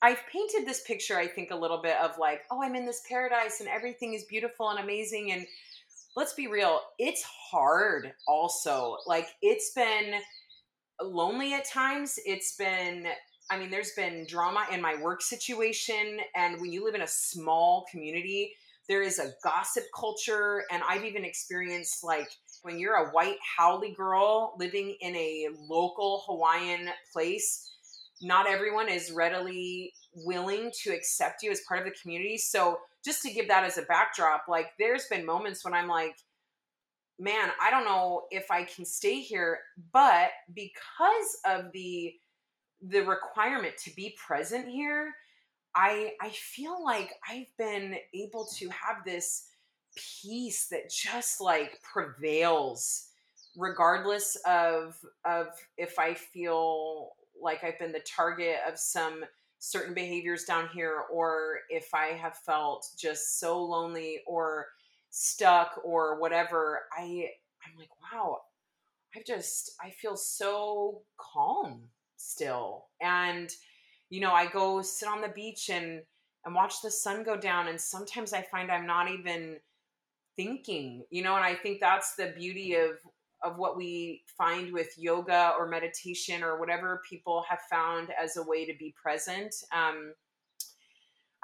I've 0.00 0.20
painted 0.32 0.66
this 0.66 0.82
picture, 0.82 1.18
I 1.18 1.26
think, 1.26 1.50
a 1.50 1.56
little 1.56 1.82
bit 1.82 1.96
of 1.96 2.18
like, 2.18 2.42
oh, 2.50 2.62
I'm 2.62 2.74
in 2.74 2.86
this 2.86 3.02
paradise 3.08 3.60
and 3.60 3.68
everything 3.68 4.14
is 4.14 4.24
beautiful 4.24 4.70
and 4.70 4.78
amazing. 4.78 5.32
And 5.32 5.46
let's 6.16 6.34
be 6.34 6.46
real, 6.46 6.80
it's 6.98 7.22
hard 7.22 8.12
also. 8.26 8.96
Like, 9.06 9.28
it's 9.42 9.72
been 9.74 10.14
lonely 11.02 11.52
at 11.54 11.64
times. 11.64 12.18
It's 12.24 12.56
been 12.56 13.06
I 13.50 13.58
mean, 13.58 13.70
there's 13.70 13.92
been 13.92 14.26
drama 14.28 14.66
in 14.72 14.80
my 14.80 15.00
work 15.00 15.22
situation. 15.22 16.18
And 16.34 16.60
when 16.60 16.72
you 16.72 16.84
live 16.84 16.94
in 16.94 17.02
a 17.02 17.08
small 17.08 17.86
community, 17.90 18.54
there 18.88 19.02
is 19.02 19.18
a 19.18 19.32
gossip 19.42 19.84
culture. 19.98 20.64
And 20.70 20.82
I've 20.88 21.04
even 21.04 21.24
experienced 21.24 22.04
like 22.04 22.28
when 22.62 22.78
you're 22.78 22.94
a 22.94 23.10
white 23.10 23.38
haole 23.56 23.84
girl 23.96 24.54
living 24.58 24.96
in 25.00 25.14
a 25.16 25.48
local 25.68 26.24
Hawaiian 26.26 26.90
place, 27.12 27.70
not 28.20 28.48
everyone 28.48 28.88
is 28.88 29.12
readily 29.12 29.92
willing 30.12 30.72
to 30.82 30.90
accept 30.90 31.42
you 31.42 31.50
as 31.50 31.60
part 31.68 31.80
of 31.80 31.86
the 31.86 31.98
community. 32.02 32.36
So, 32.36 32.78
just 33.04 33.22
to 33.22 33.32
give 33.32 33.46
that 33.48 33.64
as 33.64 33.78
a 33.78 33.82
backdrop, 33.82 34.44
like 34.48 34.70
there's 34.78 35.06
been 35.06 35.24
moments 35.24 35.64
when 35.64 35.72
I'm 35.72 35.86
like, 35.86 36.16
man, 37.18 37.50
I 37.62 37.70
don't 37.70 37.84
know 37.84 38.22
if 38.30 38.50
I 38.50 38.64
can 38.64 38.84
stay 38.84 39.20
here. 39.20 39.60
But 39.92 40.30
because 40.52 41.38
of 41.46 41.72
the 41.72 42.12
the 42.82 43.00
requirement 43.00 43.76
to 43.84 43.94
be 43.94 44.16
present 44.16 44.68
here, 44.68 45.14
I 45.74 46.12
I 46.20 46.30
feel 46.30 46.82
like 46.84 47.12
I've 47.28 47.56
been 47.56 47.96
able 48.14 48.46
to 48.56 48.68
have 48.68 49.04
this 49.04 49.48
peace 49.96 50.68
that 50.68 50.90
just 50.90 51.40
like 51.40 51.80
prevails 51.82 53.08
regardless 53.56 54.36
of 54.46 54.96
of 55.24 55.48
if 55.76 55.98
I 55.98 56.14
feel 56.14 57.12
like 57.40 57.64
I've 57.64 57.78
been 57.78 57.92
the 57.92 58.00
target 58.00 58.56
of 58.66 58.78
some 58.78 59.24
certain 59.58 59.94
behaviors 59.94 60.44
down 60.44 60.68
here 60.72 61.02
or 61.12 61.60
if 61.68 61.92
I 61.92 62.08
have 62.08 62.36
felt 62.36 62.88
just 62.96 63.40
so 63.40 63.60
lonely 63.60 64.20
or 64.26 64.66
stuck 65.10 65.80
or 65.84 66.20
whatever 66.20 66.82
I 66.96 67.30
I'm 67.66 67.76
like 67.76 67.90
wow 68.12 68.38
I've 69.16 69.24
just 69.24 69.72
I 69.82 69.90
feel 69.90 70.16
so 70.16 71.02
calm 71.16 71.82
still. 72.18 72.86
And 73.00 73.50
you 74.10 74.20
know 74.20 74.32
I 74.32 74.46
go 74.46 74.82
sit 74.82 75.08
on 75.08 75.20
the 75.20 75.28
beach 75.28 75.70
and 75.70 76.02
and 76.44 76.54
watch 76.54 76.82
the 76.82 76.90
sun 76.90 77.24
go 77.24 77.36
down 77.36 77.68
and 77.68 77.80
sometimes 77.80 78.32
I 78.32 78.42
find 78.42 78.70
I'm 78.70 78.86
not 78.86 79.10
even 79.10 79.56
thinking 80.36 81.04
you 81.10 81.22
know 81.22 81.36
and 81.36 81.44
I 81.44 81.54
think 81.54 81.80
that's 81.80 82.14
the 82.14 82.32
beauty 82.36 82.74
of 82.74 82.90
of 83.44 83.56
what 83.56 83.76
we 83.76 84.22
find 84.36 84.72
with 84.72 84.88
yoga 84.98 85.52
or 85.58 85.68
meditation 85.68 86.42
or 86.42 86.58
whatever 86.58 87.02
people 87.08 87.44
have 87.48 87.60
found 87.70 88.08
as 88.20 88.36
a 88.36 88.42
way 88.42 88.66
to 88.66 88.74
be 88.78 88.94
present. 89.00 89.54
Um, 89.72 90.12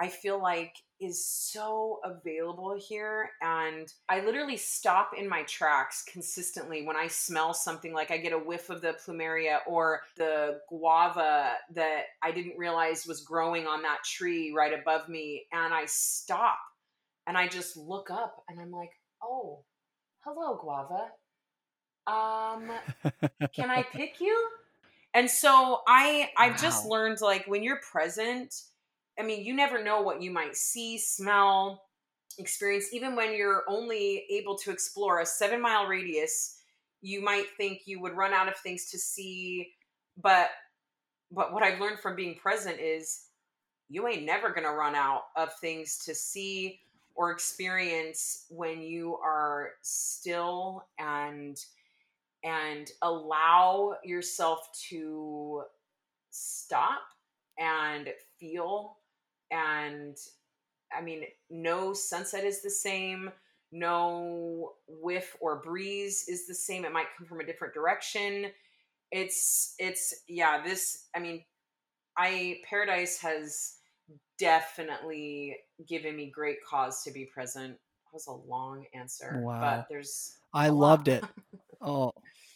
i 0.00 0.08
feel 0.08 0.40
like 0.40 0.74
is 1.00 1.24
so 1.26 1.98
available 2.04 2.76
here 2.88 3.30
and 3.42 3.92
i 4.08 4.24
literally 4.24 4.56
stop 4.56 5.10
in 5.18 5.28
my 5.28 5.42
tracks 5.42 6.04
consistently 6.10 6.86
when 6.86 6.96
i 6.96 7.06
smell 7.06 7.52
something 7.52 7.92
like 7.92 8.10
i 8.10 8.16
get 8.16 8.32
a 8.32 8.38
whiff 8.38 8.70
of 8.70 8.80
the 8.80 8.96
plumeria 9.04 9.58
or 9.66 10.00
the 10.16 10.60
guava 10.68 11.52
that 11.72 12.04
i 12.22 12.30
didn't 12.30 12.56
realize 12.56 13.06
was 13.06 13.22
growing 13.22 13.66
on 13.66 13.82
that 13.82 14.02
tree 14.04 14.52
right 14.56 14.72
above 14.72 15.08
me 15.08 15.44
and 15.52 15.74
i 15.74 15.84
stop 15.86 16.58
and 17.26 17.36
i 17.36 17.48
just 17.48 17.76
look 17.76 18.10
up 18.10 18.42
and 18.48 18.60
i'm 18.60 18.70
like 18.70 18.92
oh 19.22 19.64
hello 20.20 20.56
guava 20.60 21.08
um 22.06 22.70
can 23.52 23.70
i 23.70 23.82
pick 23.92 24.20
you 24.20 24.48
and 25.12 25.28
so 25.28 25.80
i 25.88 26.30
i've 26.36 26.52
wow. 26.52 26.58
just 26.58 26.86
learned 26.86 27.20
like 27.20 27.44
when 27.46 27.62
you're 27.62 27.80
present 27.90 28.54
i 29.18 29.22
mean 29.22 29.44
you 29.44 29.54
never 29.54 29.82
know 29.82 30.02
what 30.02 30.22
you 30.22 30.30
might 30.30 30.56
see 30.56 30.98
smell 30.98 31.82
experience. 32.38 32.86
Even 32.92 33.14
when 33.14 33.32
you're 33.34 33.62
only 33.68 34.24
able 34.28 34.56
to 34.58 34.70
explore 34.72 35.20
a 35.20 35.26
seven 35.26 35.60
mile 35.60 35.86
radius 35.86 36.58
you 37.04 37.22
might 37.22 37.44
think 37.58 37.82
you 37.84 38.00
would 38.00 38.16
run 38.16 38.32
out 38.32 38.48
of 38.48 38.56
things 38.56 38.86
to 38.90 38.98
see. 38.98 39.74
But 40.16 40.48
but 41.30 41.52
what 41.52 41.62
i've 41.62 41.80
learned 41.80 41.98
from 41.98 42.16
being 42.16 42.34
present 42.36 42.78
is 42.80 43.26
you 43.88 44.06
ain't 44.06 44.24
never 44.24 44.50
gonna 44.50 44.72
run 44.72 44.94
out 44.94 45.24
of 45.36 45.52
things 45.54 45.98
to 45.98 46.14
see 46.14 46.80
or 47.14 47.30
experience 47.30 48.46
when 48.48 48.80
you 48.80 49.16
are 49.16 49.72
still 49.82 50.86
and 50.98 51.64
and 52.44 52.90
allow 53.02 53.96
yourself 54.04 54.68
to 54.88 55.62
stop 56.30 57.02
and 57.58 58.08
feel 58.38 58.98
and 59.54 60.16
i 60.92 61.00
mean 61.00 61.22
no 61.48 61.94
sunset 61.94 62.44
is 62.44 62.62
the 62.62 62.70
same 62.70 63.30
no 63.74 64.74
whiff 64.86 65.36
or 65.40 65.60
breeze 65.60 66.24
is 66.28 66.46
the 66.46 66.54
same. 66.54 66.84
It 66.84 66.92
might 66.92 67.08
come 67.18 67.26
from 67.26 67.40
a 67.40 67.44
different 67.44 67.74
direction. 67.74 68.46
It's 69.10 69.74
it's 69.78 70.14
yeah 70.28 70.62
this 70.64 71.08
i 71.14 71.18
mean 71.18 71.44
i 72.16 72.56
paradise 72.68 73.18
has 73.20 73.74
definitely 74.38 75.56
given 75.88 76.16
me 76.16 76.30
great 76.34 76.58
cause 76.68 77.02
to 77.02 77.12
be 77.12 77.26
present. 77.26 77.72
That 77.72 78.12
was 78.12 78.26
a 78.28 78.32
long 78.32 78.86
answer 78.94 79.40
wow. 79.44 79.60
but 79.60 79.86
there's 79.90 80.38
i 80.54 80.68
loved 80.68 81.08
it. 81.08 81.24
Oh 81.86 82.12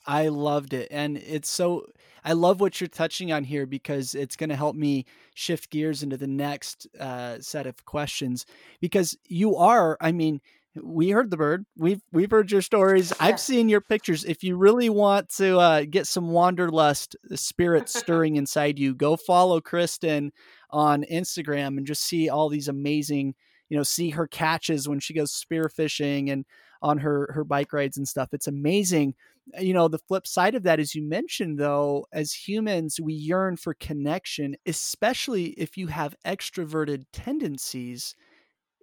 I 0.09 0.29
loved 0.29 0.73
it. 0.73 0.89
And 0.91 1.19
it's 1.19 1.51
so, 1.51 1.85
I 2.25 2.33
love 2.33 2.61
what 2.61 2.81
you're 2.81 2.89
touching 2.89 3.31
on 3.31 3.45
here 3.45 3.67
because 3.67 4.15
it's 4.15 4.37
going 4.37 4.49
to 4.49 4.57
help 4.57 4.75
me 4.75 5.05
shift 5.35 5.69
gears 5.69 6.03
into 6.03 6.17
the 6.17 6.27
next 6.27 6.89
uh, 6.99 7.39
set 7.41 7.67
of 7.67 7.85
questions. 7.85 8.47
Because 8.81 9.17
you 9.27 9.57
are, 9.57 9.99
I 10.01 10.13
mean, 10.13 10.41
we 10.83 11.11
heard 11.11 11.31
the 11.31 11.37
bird. 11.37 11.67
We've 11.77 12.01
we've 12.13 12.31
heard 12.31 12.51
your 12.51 12.63
stories. 12.63 13.13
I've 13.21 13.41
seen 13.41 13.69
your 13.69 13.81
pictures. 13.81 14.25
If 14.25 14.45
you 14.45 14.57
really 14.57 14.89
want 14.89 15.29
to 15.37 15.59
uh, 15.59 15.85
get 15.89 16.07
some 16.07 16.31
wanderlust 16.31 17.17
spirit 17.35 17.89
stirring 17.89 18.37
inside 18.37 18.79
you, 18.79 18.95
go 18.95 19.17
follow 19.17 19.61
Kristen 19.61 20.33
on 20.71 21.05
Instagram 21.05 21.79
and 21.79 21.87
just 21.87 22.05
see 22.05 22.29
all 22.29 22.49
these 22.49 22.69
amazing, 22.69 23.35
you 23.69 23.77
know, 23.77 23.83
see 23.83 24.11
her 24.11 24.27
catches 24.27 24.89
when 24.89 25.01
she 25.01 25.15
goes 25.15 25.33
spearfishing 25.33 26.31
and 26.31 26.45
on 26.81 26.99
her 26.99 27.33
her 27.33 27.45
bike 27.45 27.73
rides 27.73 27.97
and 27.97 28.07
stuff. 28.07 28.29
It's 28.33 28.47
amazing. 28.47 29.15
You 29.61 29.73
know, 29.73 29.89
the 29.89 29.99
flip 29.99 30.27
side 30.27 30.55
of 30.55 30.63
that, 30.65 30.79
as 30.81 30.95
you 30.95 31.03
mentioned, 31.03 31.59
though, 31.59 32.07
as 32.13 32.33
humans, 32.33 33.01
we 33.01 33.15
yearn 33.15 33.57
for 33.57 33.75
connection, 33.75 34.57
especially 34.67 35.47
if 35.51 35.77
you 35.77 35.87
have 35.89 36.15
extroverted 36.25 37.05
tendencies 37.13 38.15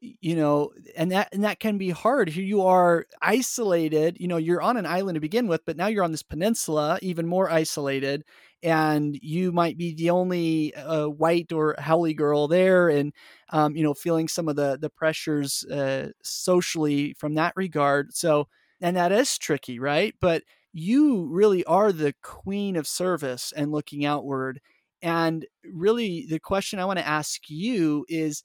you 0.02 0.36
know 0.36 0.72
and 0.98 1.12
that 1.12 1.30
and 1.34 1.44
that 1.44 1.60
can 1.60 1.78
be 1.78 1.90
hard. 1.90 2.30
Here 2.30 2.44
you 2.44 2.62
are 2.64 3.06
isolated 3.22 4.18
you 4.20 4.28
know 4.28 4.38
you're 4.38 4.62
on 4.62 4.78
an 4.78 4.86
island 4.86 5.16
to 5.16 5.20
begin 5.22 5.48
with 5.48 5.62
but 5.66 5.78
now 5.78 5.88
you're 5.88 6.04
on 6.04 6.12
this 6.12 6.24
peninsula 6.24 7.00
even 7.02 7.26
more 7.28 7.50
isolated 7.50 8.24
and 8.64 9.18
you 9.22 9.52
might 9.52 9.78
be 9.78 9.94
the 9.96 10.10
only 10.10 10.76
uh, 10.76 11.08
white 11.08 11.52
or 11.52 11.76
haole 11.80 12.14
girl 12.14 12.48
there 12.48 12.90
and 12.90 13.14
um, 13.50 13.76
you 13.76 13.84
know 13.84 13.94
feeling 13.94 14.28
some 14.28 14.48
of 14.48 14.56
the 14.56 14.78
the 14.80 14.90
pressures 14.90 15.64
uh, 15.66 16.10
socially 16.24 17.14
from 17.18 17.36
that 17.36 17.54
regard. 17.56 18.14
So 18.14 18.48
and 18.82 18.96
that 18.96 19.12
is 19.12 19.38
tricky 19.38 19.80
right 19.80 20.16
but 20.20 20.44
you 20.74 21.28
really 21.28 21.64
are 21.66 21.92
the 21.92 22.14
queen 22.22 22.76
of 22.76 22.88
service 22.88 23.54
and 23.56 23.72
looking 23.72 24.06
outward 24.06 24.60
and 25.02 25.46
really 25.74 26.26
the 26.30 26.40
question 26.40 26.80
i 26.80 26.86
want 26.86 27.00
to 27.00 27.08
ask 27.08 27.50
you 27.50 28.06
is 28.10 28.44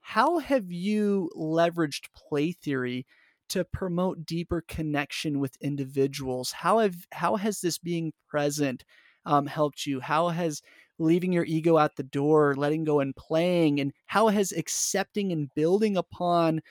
how 0.00 0.38
have 0.38 0.70
you 0.70 1.30
leveraged 1.36 2.08
play 2.14 2.52
theory 2.52 3.06
to 3.52 3.64
promote 3.64 4.24
deeper 4.24 4.64
connection 4.66 5.38
with 5.38 5.56
individuals? 5.60 6.52
How 6.52 6.78
have 6.78 6.96
how 7.12 7.36
has 7.36 7.60
this 7.60 7.76
being 7.76 8.12
present 8.26 8.82
um, 9.26 9.46
helped 9.46 9.86
you? 9.86 10.00
How 10.00 10.28
has 10.28 10.62
leaving 10.98 11.32
your 11.32 11.44
ego 11.44 11.78
at 11.78 11.96
the 11.96 12.02
door, 12.02 12.54
letting 12.56 12.84
go 12.84 13.00
and 13.00 13.14
playing, 13.14 13.78
and 13.78 13.92
how 14.06 14.28
has 14.28 14.52
accepting 14.52 15.32
and 15.32 15.48
building 15.54 15.98
upon 15.98 16.62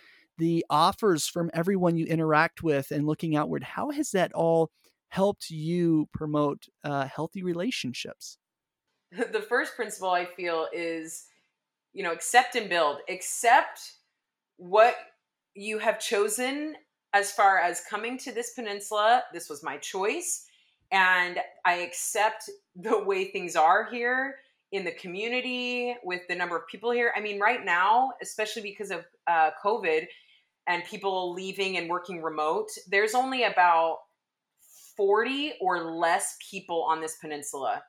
the 0.41 0.65
offers 0.69 1.27
from 1.27 1.51
everyone 1.54 1.97
you 1.97 2.06
interact 2.06 2.63
with 2.63 2.89
and 2.89 3.06
looking 3.06 3.36
outward, 3.36 3.63
how 3.63 3.91
has 3.91 4.12
that 4.12 4.34
all 4.34 4.71
helped 5.10 5.51
you 5.51 6.10
promote 6.12 6.65
uh, 6.84 7.06
healthy 7.06 7.43
relationships? 7.43 8.38
The 9.32 9.41
first 9.41 9.75
principle 9.75 10.12
I 10.12 10.23
feel 10.23 10.67
is 10.73 11.25
you 11.93 12.04
know, 12.04 12.12
accept 12.12 12.56
and 12.56 12.69
build. 12.69 12.97
Accept 13.10 13.93
what 14.58 14.95
you 15.54 15.80
have 15.80 15.99
chosen 15.99 16.75
as 17.13 17.32
far 17.32 17.60
as 17.60 17.84
coming 17.89 18.17
to 18.19 18.32
this 18.32 18.54
peninsula. 18.54 19.23
This 19.34 19.49
was 19.49 19.63
my 19.63 19.77
choice. 19.77 20.45
And 20.91 21.39
I 21.65 21.75
accept 21.75 22.49
the 22.75 23.04
way 23.04 23.25
things 23.25 23.56
are 23.56 23.88
here 23.91 24.36
in 24.71 24.86
the 24.86 24.91
community 24.91 25.95
with 26.04 26.21
the 26.30 26.36
number 26.36 26.56
of 26.56 26.67
people 26.67 26.91
here. 26.91 27.13
I 27.15 27.19
mean, 27.19 27.39
right 27.39 27.63
now, 27.63 28.12
especially 28.21 28.62
because 28.62 28.91
of 28.91 29.06
uh, 29.27 29.51
COVID 29.63 30.06
and 30.67 30.84
people 30.86 31.34
leaving 31.34 31.78
and 31.78 31.89
working 31.89 32.21
remote, 32.21 32.69
there's 32.88 33.13
only 33.13 33.43
about 33.43 33.97
40 34.95 35.54
or 35.62 35.84
less 35.95 36.38
people 36.50 36.84
on 36.84 37.02
this 37.02 37.17
peninsula. 37.17 37.84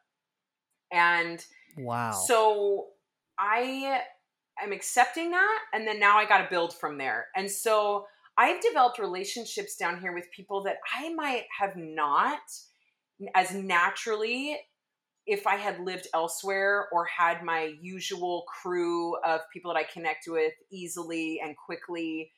And 0.93 1.45
wow. 1.77 2.13
So 2.13 2.87
I 3.39 4.01
am 4.63 4.73
accepting 4.73 5.31
that 5.31 5.59
and 5.73 5.87
then 5.87 5.99
now 5.99 6.19
I 6.19 6.27
got 6.27 6.39
to 6.39 6.49
build 6.51 6.75
from 6.75 6.99
there. 6.99 7.27
And 7.37 7.51
so 7.51 8.07
I've 8.37 8.61
developed 8.63 8.99
relationships 8.99 9.77
down 9.77 10.01
here 10.01 10.15
with 10.15 10.31
people 10.35 10.63
that 10.65 10.79
I 10.95 11.13
might 11.13 11.45
have 11.59 11.77
not 11.77 12.41
as 13.35 13.55
naturally 13.55 14.59
if 15.27 15.47
I 15.47 15.57
had 15.57 15.81
lived 15.81 16.09
elsewhere 16.15 16.89
or 16.93 17.05
had 17.05 17.45
my 17.45 17.75
usual 17.81 18.45
crew 18.63 19.17
of 19.25 19.41
people 19.53 19.73
that 19.73 19.79
I 19.79 19.85
connect 19.85 20.27
with 20.27 20.53
easily 20.71 21.41
and 21.45 21.57
quickly. 21.57 22.33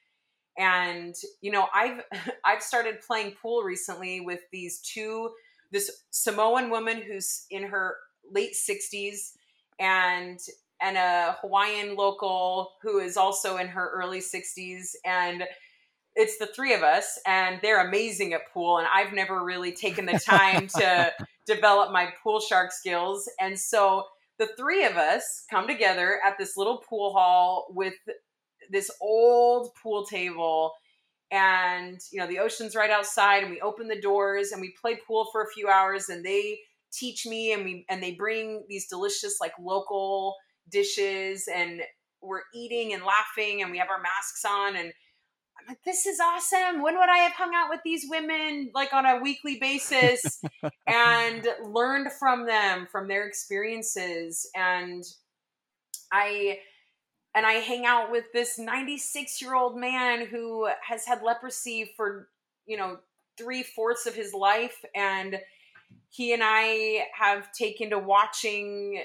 And 0.59 1.15
you 1.41 1.51
know, 1.51 1.67
I've 1.75 2.03
I've 2.45 2.63
started 2.63 3.01
playing 3.07 3.35
pool 3.41 3.63
recently 3.63 4.21
with 4.21 4.41
these 4.53 4.81
two 4.81 5.31
this 5.73 5.91
Samoan 6.11 6.71
woman 6.71 7.03
who's 7.03 7.47
in 7.51 7.65
her 7.65 7.97
late 8.31 8.55
60s 8.55 9.33
and 9.81 10.39
and 10.81 10.97
a 10.97 11.37
Hawaiian 11.41 11.97
local 11.97 12.73
who 12.83 12.99
is 12.99 13.17
also 13.17 13.57
in 13.57 13.69
her 13.69 13.91
early 13.95 14.21
60s. 14.21 14.91
And 15.05 15.45
it's 16.15 16.39
the 16.39 16.47
three 16.47 16.75
of 16.75 16.83
us, 16.83 17.19
and 17.27 17.59
they're 17.63 17.87
amazing 17.87 18.35
at 18.35 18.53
pool. 18.53 18.79
And 18.79 18.87
I've 18.93 19.13
never 19.13 19.45
really 19.45 19.73
taken 19.73 20.07
the 20.07 20.19
time 20.19 20.69
to 20.77 21.13
develop 21.47 21.91
my 21.91 22.13
pool 22.23 22.41
shark 22.41 22.71
skills. 22.71 23.29
And 23.41 23.59
so, 23.59 24.05
the 24.39 24.49
three 24.57 24.85
of 24.85 24.97
us 24.97 25.45
come 25.49 25.67
together 25.67 26.19
at 26.27 26.39
this 26.39 26.57
little 26.57 26.79
pool 26.89 27.13
hall 27.13 27.67
with 27.71 27.95
this 28.71 28.91
old 29.01 29.71
pool 29.83 30.05
table 30.07 30.73
and 31.31 32.01
you 32.13 32.21
know 32.21 32.27
the 32.27 32.39
ocean's 32.39 32.77
right 32.77 32.91
outside 32.91 33.43
and 33.43 33.51
we 33.51 33.61
open 33.61 33.89
the 33.89 34.01
doors 34.01 34.53
and 34.53 34.61
we 34.61 34.75
play 34.81 34.99
pool 35.07 35.29
for 35.33 35.43
a 35.43 35.51
few 35.53 35.69
hours 35.69 36.09
and 36.09 36.25
they 36.25 36.59
teach 36.93 37.27
me 37.27 37.53
and 37.53 37.65
we 37.65 37.85
and 37.89 38.03
they 38.03 38.13
bring 38.13 38.65
these 38.69 38.89
delicious 38.89 39.39
like 39.41 39.53
local 39.61 40.37
dishes 40.71 41.49
and 41.53 41.81
we're 42.23 42.43
eating 42.55 42.95
and 42.95 43.03
laughing 43.05 43.63
and 43.63 43.71
we 43.71 43.79
have 43.79 43.91
our 43.91 44.01
masks 44.01 44.45
on 44.45 44.77
and 44.77 44.93
I'm 45.59 45.69
like, 45.69 45.85
this 45.85 46.05
is 46.05 46.19
awesome. 46.21 46.83
When 46.83 46.99
would 46.99 47.09
I 47.09 47.19
have 47.19 47.33
hung 47.33 47.55
out 47.55 47.71
with 47.71 47.81
these 47.85 48.07
women 48.09 48.71
like 48.75 48.93
on 48.93 49.07
a 49.07 49.21
weekly 49.21 49.59
basis 49.61 50.43
and 50.87 51.47
learned 51.63 52.13
from 52.13 52.45
them, 52.45 52.89
from 52.91 53.07
their 53.07 53.27
experiences? 53.27 54.51
And 54.55 55.05
I 56.13 56.59
and 57.35 57.45
I 57.45 57.55
hang 57.55 57.85
out 57.85 58.11
with 58.11 58.33
this 58.33 58.59
96 58.59 59.43
year 59.43 59.55
old 59.55 59.77
man 59.77 60.27
who 60.27 60.69
has 60.87 61.05
had 61.05 61.23
leprosy 61.23 61.93
for, 61.97 62.29
you 62.67 62.77
know, 62.77 62.99
three 63.37 63.63
fourths 63.63 64.07
of 64.07 64.15
his 64.15 64.33
life. 64.33 64.85
And 64.95 65.41
he 66.11 66.33
and 66.33 66.43
I 66.45 67.07
have 67.19 67.53
taken 67.53 67.91
to 67.91 67.99
watching 67.99 69.03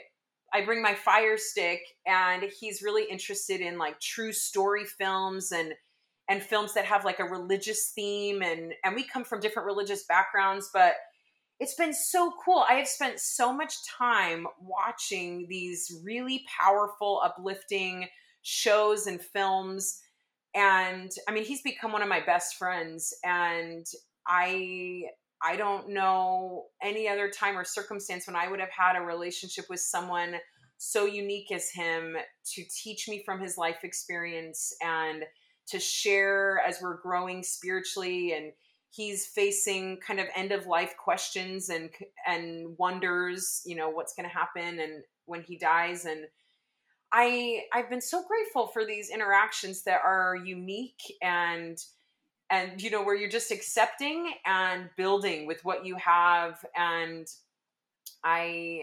I 0.54 0.66
bring 0.66 0.82
my 0.82 0.96
fire 0.96 1.38
stick 1.38 1.82
and 2.08 2.44
he's 2.44 2.82
really 2.82 3.04
interested 3.10 3.62
in 3.62 3.78
like 3.78 4.00
true 4.00 4.34
story 4.34 4.86
films 4.86 5.52
and 5.52 5.74
and 6.28 6.42
films 6.42 6.74
that 6.74 6.86
have 6.86 7.06
like 7.06 7.20
a 7.20 7.24
religious 7.24 7.92
theme 7.96 8.42
and 8.42 8.74
and 8.84 8.96
we 8.96 9.04
come 9.04 9.24
from 9.24 9.40
different 9.40 9.68
religious 9.68 10.06
backgrounds 10.06 10.70
but 10.74 10.96
it's 11.60 11.76
been 11.76 11.94
so 11.94 12.34
cool. 12.44 12.64
I 12.70 12.76
have 12.76 12.88
spent 12.88 13.20
so 13.20 13.52
much 13.52 13.76
time 13.86 14.48
watching 14.62 15.46
these 15.50 16.00
really 16.04 16.46
powerful, 16.60 17.22
uplifting 17.24 18.08
shows 18.42 19.08
and 19.08 19.22
films. 19.22 20.00
And 20.56 21.12
I 21.28 21.34
mean, 21.34 21.44
he's 21.44 21.62
become 21.62 21.92
one 21.92 22.02
of 22.02 22.08
my 22.08 22.22
best 22.26 22.56
friends. 22.56 23.14
And 23.24 23.86
I 24.26 25.04
I 25.42 25.56
don't 25.56 25.90
know 25.90 26.66
any 26.82 27.08
other 27.08 27.30
time 27.30 27.58
or 27.58 27.64
circumstance 27.64 28.28
when 28.28 28.36
I 28.36 28.50
would 28.50 28.60
have 28.60 28.72
had 28.72 28.98
a 28.98 29.02
relationship 29.02 29.66
with 29.70 29.80
someone 29.80 30.36
so 30.78 31.06
unique 31.06 31.52
as 31.52 31.70
him 31.72 32.16
to 32.54 32.64
teach 32.74 33.08
me 33.08 33.24
from 33.26 33.40
his 33.40 33.58
life 33.58 33.84
experience 33.84 34.74
and 34.82 35.24
to 35.68 35.80
share 35.80 36.62
as 36.68 36.82
we're 36.82 37.02
growing 37.02 37.44
spiritually 37.44 38.34
and 38.34 38.52
he's 38.92 39.26
facing 39.26 39.98
kind 39.98 40.20
of 40.20 40.28
end 40.36 40.52
of 40.52 40.66
life 40.66 40.96
questions 40.98 41.70
and 41.70 41.90
and 42.28 42.76
wonders 42.78 43.62
you 43.66 43.76
know 43.76 43.90
what's 43.90 44.14
going 44.14 44.28
to 44.28 44.36
happen 44.36 44.80
and 44.80 45.04
when 45.26 45.42
he 45.42 45.58
dies 45.58 46.06
and 46.06 46.26
i 47.12 47.62
i've 47.74 47.90
been 47.90 48.02
so 48.02 48.24
grateful 48.28 48.68
for 48.68 48.86
these 48.86 49.10
interactions 49.10 49.84
that 49.84 50.02
are 50.04 50.36
unique 50.44 51.02
and 51.22 51.78
and 52.52 52.82
you 52.82 52.90
know 52.90 53.04
where 53.04 53.16
you're 53.16 53.30
just 53.30 53.52
accepting 53.52 54.32
and 54.46 54.90
building 54.98 55.46
with 55.46 55.64
what 55.64 55.86
you 55.86 55.96
have 55.96 56.64
and 56.76 57.28
i 58.24 58.82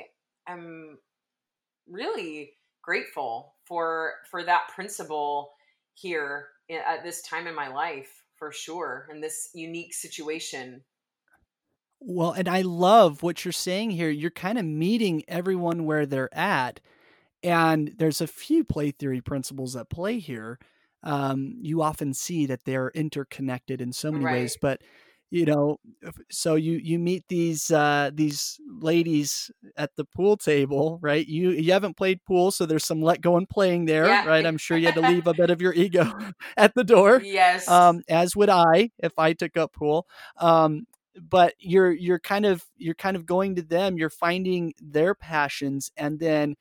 am 0.48 0.98
really 1.88 2.52
grateful 2.82 3.54
for 3.64 4.14
for 4.30 4.44
that 4.44 4.68
principle 4.72 5.50
here 5.94 6.46
eh, 6.70 6.78
at 6.86 7.02
this 7.02 7.22
time 7.22 7.48
in 7.48 7.54
my 7.54 7.68
life 7.68 8.25
for 8.38 8.52
sure 8.52 9.08
in 9.10 9.20
this 9.20 9.50
unique 9.54 9.94
situation 9.94 10.82
well 12.00 12.32
and 12.32 12.48
i 12.48 12.60
love 12.62 13.22
what 13.22 13.44
you're 13.44 13.52
saying 13.52 13.90
here 13.90 14.10
you're 14.10 14.30
kind 14.30 14.58
of 14.58 14.64
meeting 14.64 15.22
everyone 15.28 15.84
where 15.84 16.06
they're 16.06 16.34
at 16.34 16.80
and 17.42 17.92
there's 17.98 18.20
a 18.20 18.26
few 18.26 18.64
play 18.64 18.90
theory 18.90 19.20
principles 19.20 19.76
at 19.76 19.88
play 19.88 20.18
here 20.18 20.58
um, 21.06 21.54
you 21.60 21.82
often 21.82 22.12
see 22.14 22.46
that 22.46 22.64
they're 22.64 22.90
interconnected 22.90 23.80
in 23.80 23.92
so 23.92 24.10
many 24.10 24.24
right. 24.24 24.32
ways. 24.32 24.58
But 24.60 24.82
you 25.30 25.44
know, 25.44 25.78
so 26.30 26.54
you 26.54 26.78
you 26.82 26.98
meet 26.98 27.24
these 27.28 27.70
uh, 27.70 28.10
these 28.14 28.60
ladies 28.68 29.50
at 29.76 29.90
the 29.96 30.04
pool 30.04 30.36
table, 30.36 30.98
right? 31.02 31.26
You 31.26 31.50
you 31.50 31.72
haven't 31.72 31.96
played 31.96 32.24
pool, 32.24 32.50
so 32.50 32.64
there's 32.64 32.84
some 32.84 33.02
let 33.02 33.20
go 33.20 33.36
and 33.36 33.48
playing 33.48 33.86
there, 33.86 34.06
yeah. 34.06 34.24
right? 34.24 34.46
I'm 34.46 34.56
sure 34.56 34.76
you 34.76 34.86
had 34.86 34.94
to 34.94 35.00
leave 35.00 35.26
a 35.26 35.34
bit 35.34 35.50
of 35.50 35.60
your 35.60 35.74
ego 35.74 36.12
at 36.56 36.74
the 36.74 36.84
door. 36.84 37.20
Yes. 37.24 37.68
Um, 37.68 38.02
as 38.08 38.36
would 38.36 38.48
I 38.48 38.90
if 38.98 39.18
I 39.18 39.32
took 39.32 39.56
up 39.56 39.72
pool. 39.72 40.06
Um, 40.38 40.86
but 41.28 41.54
you're 41.58 41.92
you're 41.92 42.20
kind 42.20 42.46
of 42.46 42.64
you're 42.76 42.94
kind 42.94 43.16
of 43.16 43.26
going 43.26 43.56
to 43.56 43.62
them. 43.62 43.98
You're 43.98 44.10
finding 44.10 44.74
their 44.80 45.14
passions, 45.14 45.90
and 45.96 46.20
then 46.20 46.54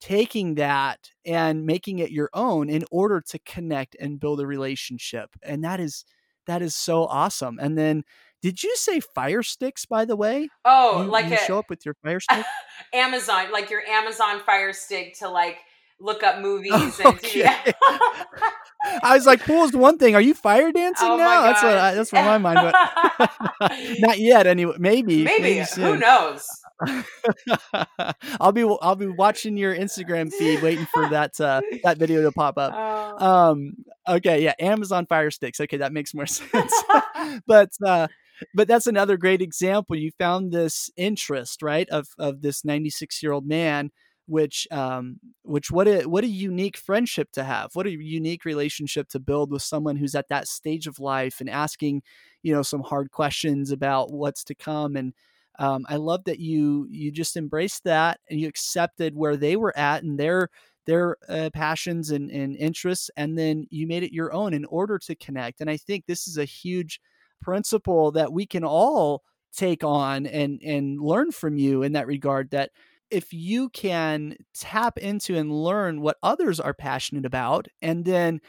taking 0.00 0.54
that 0.56 1.10
and 1.24 1.66
making 1.66 1.98
it 1.98 2.10
your 2.10 2.30
own 2.32 2.68
in 2.68 2.84
order 2.90 3.20
to 3.20 3.38
connect 3.40 3.96
and 3.98 4.20
build 4.20 4.40
a 4.40 4.46
relationship 4.46 5.28
and 5.42 5.64
that 5.64 5.80
is 5.80 6.04
that 6.48 6.60
is 6.60 6.74
so 6.74 7.04
awesome 7.04 7.58
and 7.60 7.78
then 7.78 8.02
did 8.42 8.62
you 8.62 8.74
say 8.76 8.98
fire 9.00 9.42
sticks 9.42 9.86
by 9.86 10.04
the 10.04 10.16
way 10.16 10.48
oh 10.64 11.02
you, 11.02 11.08
like 11.08 11.28
you 11.28 11.34
a, 11.34 11.38
show 11.38 11.58
up 11.58 11.70
with 11.70 11.84
your 11.86 11.94
fire 12.02 12.18
stick 12.30 12.44
amazon 12.92 13.52
like 13.52 13.70
your 13.70 13.82
amazon 13.82 14.40
fire 14.44 14.72
stick 14.72 15.16
to 15.18 15.28
like 15.28 15.58
look 16.00 16.22
up 16.22 16.38
movies 16.40 16.72
and 16.72 17.18
do 17.20 17.42
that. 17.42 17.72
I 19.02 19.16
was 19.16 19.26
like, 19.26 19.40
pool's 19.42 19.72
one 19.72 19.98
thing. 19.98 20.14
Are 20.14 20.20
you 20.20 20.34
fire 20.34 20.70
dancing 20.70 21.08
oh 21.10 21.16
now? 21.16 21.42
That's 21.42 21.62
what 21.62 21.76
I, 21.76 21.94
that's 21.94 22.12
what 22.12 22.24
my 22.24 22.38
mind 22.38 22.62
went. 22.62 24.00
Not 24.00 24.18
yet, 24.18 24.46
anyway. 24.46 24.76
Maybe. 24.78 25.24
Maybe. 25.24 25.42
maybe 25.42 25.66
Who 25.74 25.96
knows? 25.98 26.46
I'll 28.40 28.52
be 28.52 28.62
I'll 28.80 28.96
be 28.96 29.06
watching 29.06 29.56
your 29.56 29.74
Instagram 29.74 30.32
feed, 30.32 30.62
waiting 30.62 30.86
for 30.86 31.08
that 31.08 31.40
uh, 31.40 31.60
that 31.84 31.98
video 31.98 32.22
to 32.22 32.32
pop 32.32 32.58
up. 32.58 32.72
Oh. 32.74 33.26
Um. 33.26 33.74
Okay. 34.08 34.42
Yeah. 34.42 34.54
Amazon 34.60 35.06
Fire 35.06 35.30
Sticks. 35.30 35.60
Okay, 35.60 35.78
that 35.78 35.92
makes 35.92 36.14
more 36.14 36.26
sense. 36.26 36.72
but 37.46 37.70
uh, 37.84 38.08
but 38.54 38.68
that's 38.68 38.86
another 38.86 39.16
great 39.16 39.42
example. 39.42 39.96
You 39.96 40.10
found 40.18 40.52
this 40.52 40.90
interest, 40.96 41.62
right, 41.62 41.88
of 41.90 42.08
of 42.18 42.42
this 42.42 42.64
96 42.64 43.22
year 43.22 43.32
old 43.32 43.46
man 43.46 43.90
which 44.28 44.68
um, 44.70 45.18
which 45.42 45.70
what 45.70 45.88
a 45.88 46.02
what 46.02 46.22
a 46.22 46.28
unique 46.28 46.76
friendship 46.76 47.32
to 47.32 47.42
have 47.42 47.70
what 47.72 47.86
a 47.86 47.90
unique 47.90 48.44
relationship 48.44 49.08
to 49.08 49.18
build 49.18 49.50
with 49.50 49.62
someone 49.62 49.96
who's 49.96 50.14
at 50.14 50.28
that 50.28 50.46
stage 50.46 50.86
of 50.86 51.00
life 51.00 51.40
and 51.40 51.48
asking 51.48 52.02
you 52.42 52.52
know 52.54 52.62
some 52.62 52.82
hard 52.82 53.10
questions 53.10 53.72
about 53.72 54.12
what's 54.12 54.44
to 54.44 54.54
come 54.54 54.96
and 54.96 55.14
um, 55.58 55.84
i 55.88 55.96
love 55.96 56.24
that 56.24 56.38
you 56.38 56.86
you 56.90 57.10
just 57.10 57.36
embraced 57.36 57.84
that 57.84 58.20
and 58.30 58.40
you 58.40 58.48
accepted 58.48 59.14
where 59.14 59.36
they 59.36 59.56
were 59.56 59.76
at 59.76 60.02
and 60.02 60.18
their 60.18 60.48
their 60.86 61.16
uh, 61.28 61.50
passions 61.52 62.10
and, 62.10 62.30
and 62.30 62.56
interests 62.56 63.10
and 63.16 63.38
then 63.38 63.66
you 63.70 63.86
made 63.86 64.02
it 64.02 64.12
your 64.12 64.32
own 64.32 64.54
in 64.54 64.64
order 64.66 64.98
to 64.98 65.14
connect 65.16 65.60
and 65.60 65.70
i 65.70 65.76
think 65.76 66.04
this 66.06 66.26
is 66.26 66.38
a 66.38 66.44
huge 66.44 67.00
principle 67.40 68.10
that 68.10 68.32
we 68.32 68.46
can 68.46 68.64
all 68.64 69.22
take 69.52 69.84
on 69.84 70.26
and 70.26 70.60
and 70.62 71.00
learn 71.00 71.30
from 71.30 71.56
you 71.56 71.82
in 71.82 71.92
that 71.92 72.06
regard 72.06 72.50
that 72.50 72.70
if 73.10 73.32
you 73.32 73.70
can 73.70 74.36
tap 74.54 74.98
into 74.98 75.36
and 75.36 75.50
learn 75.50 76.00
what 76.00 76.18
others 76.22 76.60
are 76.60 76.74
passionate 76.74 77.24
about 77.24 77.66
and 77.80 78.04
then 78.04 78.40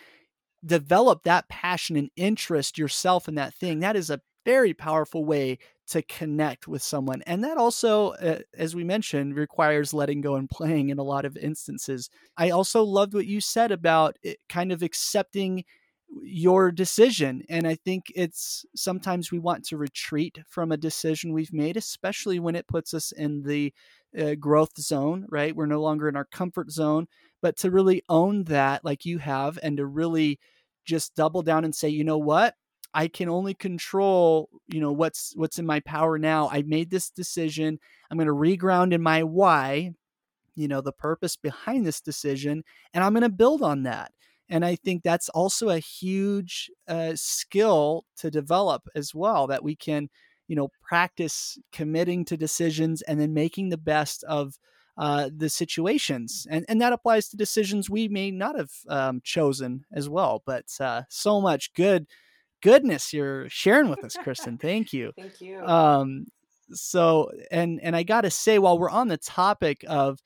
develop 0.65 1.23
that 1.23 1.47
passion 1.49 1.95
and 1.95 2.09
interest 2.15 2.77
yourself 2.77 3.27
in 3.27 3.35
that 3.35 3.53
thing, 3.53 3.79
that 3.79 3.95
is 3.95 4.09
a 4.09 4.21
very 4.49 4.73
powerful 4.73 5.23
way 5.25 5.59
to 5.87 6.01
connect 6.03 6.67
with 6.67 6.81
someone. 6.81 7.21
And 7.27 7.43
that 7.43 7.57
also, 7.57 8.11
uh, 8.13 8.39
as 8.57 8.75
we 8.75 8.83
mentioned, 8.83 9.35
requires 9.35 9.93
letting 9.93 10.21
go 10.21 10.35
and 10.35 10.49
playing 10.49 10.89
in 10.89 10.97
a 10.97 11.03
lot 11.03 11.25
of 11.25 11.37
instances. 11.37 12.09
I 12.35 12.49
also 12.49 12.83
loved 12.83 13.13
what 13.13 13.27
you 13.27 13.41
said 13.41 13.71
about 13.71 14.17
kind 14.47 14.71
of 14.71 14.81
accepting 14.81 15.65
your 16.23 16.71
decision. 16.71 17.43
And 17.47 17.67
I 17.67 17.75
think 17.75 18.05
it's 18.15 18.65
sometimes 18.75 19.31
we 19.31 19.37
want 19.37 19.65
to 19.65 19.77
retreat 19.77 20.39
from 20.47 20.71
a 20.71 20.77
decision 20.77 21.31
we've 21.31 21.53
made, 21.53 21.77
especially 21.77 22.39
when 22.39 22.55
it 22.55 22.67
puts 22.67 22.93
us 22.93 23.11
in 23.11 23.43
the 23.43 23.71
uh, 24.19 24.33
growth 24.33 24.75
zone, 24.79 25.27
right? 25.29 25.55
We're 25.55 25.67
no 25.67 25.81
longer 25.81 26.09
in 26.09 26.15
our 26.15 26.25
comfort 26.25 26.71
zone, 26.71 27.05
but 27.43 27.55
to 27.57 27.69
really 27.69 28.01
own 28.09 28.45
that 28.45 28.83
like 28.83 29.05
you 29.05 29.19
have 29.19 29.59
and 29.61 29.77
to 29.77 29.85
really 29.85 30.39
just 30.85 31.13
double 31.15 31.43
down 31.43 31.63
and 31.65 31.75
say, 31.75 31.89
you 31.89 32.03
know 32.03 32.17
what? 32.17 32.55
I 32.93 33.07
can 33.07 33.29
only 33.29 33.53
control, 33.53 34.49
you 34.67 34.81
know, 34.81 34.91
what's 34.91 35.33
what's 35.35 35.59
in 35.59 35.65
my 35.65 35.79
power 35.81 36.17
now. 36.17 36.49
I 36.49 36.63
made 36.63 36.89
this 36.89 37.09
decision. 37.09 37.79
I'm 38.09 38.17
going 38.17 38.27
to 38.27 38.33
reground 38.33 38.93
in 38.93 39.01
my 39.01 39.23
why, 39.23 39.91
you 40.55 40.67
know, 40.67 40.81
the 40.81 40.91
purpose 40.91 41.35
behind 41.35 41.85
this 41.85 42.01
decision, 42.01 42.63
and 42.93 43.03
I'm 43.03 43.13
going 43.13 43.23
to 43.23 43.29
build 43.29 43.61
on 43.61 43.83
that. 43.83 44.11
And 44.49 44.65
I 44.65 44.75
think 44.75 45.03
that's 45.03 45.29
also 45.29 45.69
a 45.69 45.79
huge 45.79 46.71
uh, 46.87 47.11
skill 47.15 48.05
to 48.17 48.31
develop 48.31 48.87
as 48.95 49.13
well 49.13 49.47
that 49.47 49.63
we 49.63 49.75
can 49.75 50.09
you 50.49 50.55
know 50.55 50.69
practice 50.81 51.57
committing 51.71 52.25
to 52.25 52.35
decisions 52.35 53.01
and 53.03 53.21
then 53.21 53.33
making 53.33 53.69
the 53.69 53.77
best 53.77 54.23
of 54.25 54.57
uh, 54.97 55.29
the 55.33 55.47
situations 55.47 56.45
and 56.49 56.65
and 56.67 56.81
that 56.81 56.91
applies 56.91 57.29
to 57.29 57.37
decisions 57.37 57.89
we 57.89 58.09
may 58.09 58.31
not 58.31 58.57
have 58.57 58.71
um, 58.89 59.21
chosen 59.23 59.85
as 59.93 60.09
well 60.09 60.43
but 60.45 60.65
uh, 60.81 61.03
so 61.07 61.39
much 61.39 61.73
good 61.73 62.05
goodness 62.61 63.13
you're 63.13 63.47
sharing 63.49 63.89
with 63.89 64.03
us 64.03 64.15
kristen 64.23 64.57
thank 64.57 64.93
you 64.93 65.11
thank 65.17 65.39
you 65.41 65.59
um 65.65 66.25
so 66.71 67.31
and 67.51 67.79
and 67.81 67.95
i 67.95 68.03
gotta 68.03 68.29
say 68.29 68.59
while 68.59 68.77
we're 68.77 68.89
on 68.89 69.07
the 69.07 69.17
topic 69.17 69.83
of 69.87 70.19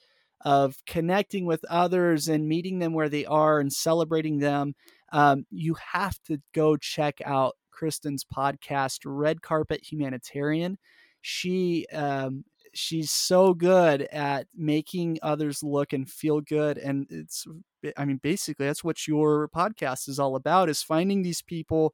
of 0.43 0.75
connecting 0.85 1.45
with 1.45 1.63
others 1.69 2.27
and 2.27 2.47
meeting 2.47 2.79
them 2.79 2.93
where 2.93 3.09
they 3.09 3.25
are 3.25 3.59
and 3.59 3.71
celebrating 3.71 4.39
them, 4.39 4.75
um, 5.11 5.45
you 5.49 5.75
have 5.93 6.17
to 6.23 6.37
go 6.53 6.75
check 6.75 7.19
out 7.25 7.55
Kristen's 7.71 8.25
podcast, 8.25 8.99
Red 9.05 9.41
Carpet 9.41 9.81
Humanitarian. 9.89 10.77
She 11.21 11.85
um, 11.93 12.43
she's 12.73 13.11
so 13.11 13.53
good 13.53 14.03
at 14.03 14.47
making 14.55 15.19
others 15.21 15.63
look 15.63 15.93
and 15.93 16.09
feel 16.09 16.41
good 16.41 16.77
and 16.77 17.05
it's 17.09 17.45
i 17.97 18.05
mean 18.05 18.17
basically 18.17 18.65
that's 18.65 18.83
what 18.83 19.07
your 19.07 19.47
podcast 19.49 20.09
is 20.09 20.19
all 20.19 20.35
about 20.35 20.69
is 20.69 20.81
finding 20.81 21.21
these 21.21 21.41
people 21.41 21.93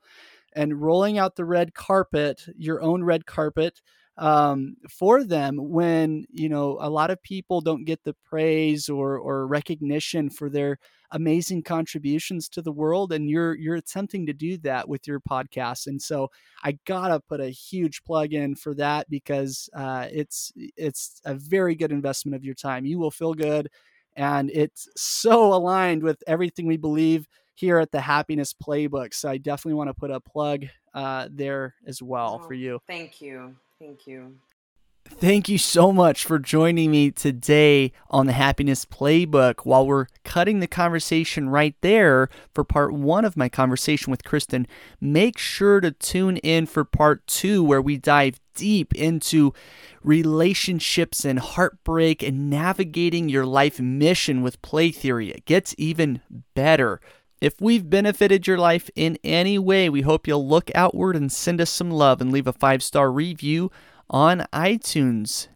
and 0.53 0.81
rolling 0.81 1.17
out 1.17 1.35
the 1.35 1.45
red 1.45 1.73
carpet 1.73 2.45
your 2.57 2.81
own 2.81 3.03
red 3.03 3.25
carpet 3.25 3.81
um, 4.17 4.75
for 4.89 5.23
them 5.23 5.55
when 5.57 6.25
you 6.29 6.49
know 6.49 6.77
a 6.81 6.89
lot 6.89 7.09
of 7.09 7.23
people 7.23 7.61
don't 7.61 7.85
get 7.85 8.03
the 8.03 8.15
praise 8.25 8.89
or 8.89 9.17
or 9.17 9.47
recognition 9.47 10.29
for 10.29 10.49
their 10.49 10.77
amazing 11.11 11.63
contributions 11.63 12.47
to 12.47 12.61
the 12.61 12.71
world 12.71 13.11
and 13.11 13.29
you're 13.29 13.55
you're 13.55 13.75
attempting 13.75 14.25
to 14.25 14.33
do 14.33 14.57
that 14.57 14.87
with 14.87 15.07
your 15.07 15.19
podcast 15.19 15.87
and 15.87 16.01
so 16.01 16.29
i 16.63 16.77
gotta 16.85 17.19
put 17.19 17.39
a 17.41 17.49
huge 17.49 18.03
plug 18.03 18.33
in 18.33 18.55
for 18.55 18.73
that 18.73 19.09
because 19.09 19.69
uh, 19.75 20.07
it's 20.11 20.51
it's 20.55 21.21
a 21.25 21.33
very 21.33 21.75
good 21.75 21.91
investment 21.91 22.35
of 22.35 22.43
your 22.43 22.55
time. 22.55 22.85
You 22.85 22.99
will 22.99 23.11
feel 23.11 23.33
good 23.33 23.69
and 24.15 24.49
it's 24.51 24.87
so 24.95 25.53
aligned 25.53 26.03
with 26.03 26.21
everything 26.27 26.67
we 26.67 26.77
believe 26.77 27.27
here 27.55 27.77
at 27.79 27.91
the 27.91 28.01
happiness 28.01 28.53
playbook 28.53 29.13
so 29.13 29.29
i 29.29 29.37
definitely 29.37 29.75
want 29.75 29.89
to 29.89 29.93
put 29.93 30.11
a 30.11 30.19
plug 30.19 30.65
uh, 30.93 31.27
there 31.31 31.75
as 31.85 32.01
well 32.01 32.39
oh, 32.41 32.47
for 32.47 32.53
you. 32.53 32.79
thank 32.87 33.21
you. 33.21 33.55
Thank 33.79 34.07
you. 34.07 34.35
Thank 35.11 35.49
you 35.49 35.57
so 35.57 35.91
much 35.91 36.23
for 36.23 36.39
joining 36.39 36.91
me 36.91 37.11
today 37.11 37.91
on 38.09 38.25
the 38.25 38.31
Happiness 38.31 38.85
Playbook. 38.85 39.65
While 39.65 39.85
we're 39.85 40.07
cutting 40.23 40.59
the 40.61 40.67
conversation 40.67 41.49
right 41.49 41.75
there 41.81 42.29
for 42.53 42.63
part 42.63 42.93
one 42.93 43.25
of 43.25 43.35
my 43.35 43.49
conversation 43.49 44.11
with 44.11 44.23
Kristen, 44.23 44.65
make 45.01 45.37
sure 45.37 45.81
to 45.81 45.91
tune 45.91 46.37
in 46.37 46.67
for 46.67 46.85
part 46.85 47.27
two, 47.27 47.61
where 47.61 47.81
we 47.81 47.97
dive 47.97 48.39
deep 48.53 48.95
into 48.95 49.53
relationships 50.03 51.25
and 51.25 51.39
heartbreak 51.39 52.23
and 52.23 52.49
navigating 52.49 53.27
your 53.27 53.45
life 53.45 53.77
mission 53.77 54.41
with 54.41 54.61
play 54.61 54.89
theory. 54.89 55.31
It 55.31 55.43
gets 55.43 55.75
even 55.77 56.21
better. 56.55 57.01
If 57.41 57.59
we've 57.59 57.89
benefited 57.89 58.47
your 58.47 58.57
life 58.57 58.89
in 58.95 59.17
any 59.23 59.57
way, 59.57 59.89
we 59.89 60.01
hope 60.01 60.27
you'll 60.27 60.47
look 60.47 60.71
outward 60.75 61.17
and 61.17 61.29
send 61.29 61.59
us 61.59 61.69
some 61.69 61.91
love 61.91 62.21
and 62.21 62.31
leave 62.31 62.47
a 62.47 62.53
five 62.53 62.81
star 62.81 63.11
review 63.11 63.69
on 64.09 64.45
iTunes. 64.53 65.47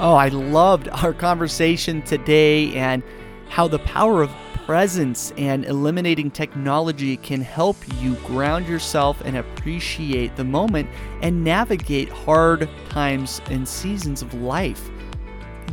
Oh, 0.00 0.14
I 0.14 0.28
loved 0.28 0.88
our 0.90 1.12
conversation 1.12 2.02
today 2.02 2.72
and 2.74 3.02
how 3.48 3.66
the 3.66 3.80
power 3.80 4.22
of 4.22 4.30
presence 4.64 5.32
and 5.38 5.64
eliminating 5.64 6.30
technology 6.30 7.16
can 7.16 7.40
help 7.40 7.76
you 8.00 8.14
ground 8.16 8.68
yourself 8.68 9.20
and 9.22 9.36
appreciate 9.36 10.36
the 10.36 10.44
moment 10.44 10.88
and 11.22 11.42
navigate 11.42 12.10
hard 12.10 12.68
times 12.90 13.40
and 13.46 13.66
seasons 13.66 14.22
of 14.22 14.34
life. 14.34 14.90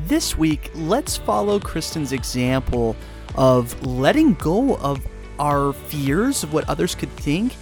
This 0.08 0.38
week, 0.38 0.72
let's 0.74 1.18
follow 1.18 1.60
Kristen's 1.60 2.14
example 2.14 2.96
of 3.36 3.86
letting 3.86 4.34
go 4.36 4.78
of 4.78 5.06
our 5.40 5.74
fears 5.74 6.44
of 6.44 6.54
what 6.54 6.68
others 6.70 6.96
could 6.96 7.12
think 7.12 7.54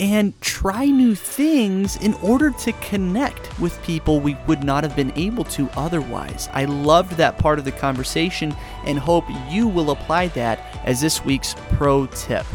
and 0.00 0.38
try 0.40 0.86
new 0.86 1.14
things 1.14 1.96
in 1.96 2.14
order 2.14 2.50
to 2.50 2.72
connect 2.72 3.58
with 3.60 3.80
people 3.82 4.20
we 4.20 4.36
would 4.46 4.64
not 4.64 4.82
have 4.84 4.96
been 4.96 5.12
able 5.16 5.44
to 5.44 5.68
otherwise. 5.76 6.48
I 6.52 6.64
loved 6.64 7.12
that 7.12 7.38
part 7.38 7.58
of 7.58 7.64
the 7.64 7.72
conversation 7.72 8.54
and 8.84 8.98
hope 8.98 9.24
you 9.48 9.68
will 9.68 9.90
apply 9.90 10.28
that 10.28 10.60
as 10.84 11.00
this 11.00 11.24
week's 11.24 11.54
pro 11.72 12.06
tip. 12.06 12.46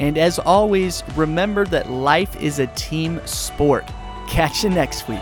And 0.00 0.18
as 0.18 0.38
always, 0.38 1.04
remember 1.14 1.64
that 1.66 1.90
life 1.90 2.40
is 2.40 2.58
a 2.58 2.66
team 2.68 3.20
sport. 3.24 3.86
Catch 4.28 4.64
you 4.64 4.70
next 4.70 5.08
week. 5.08 5.20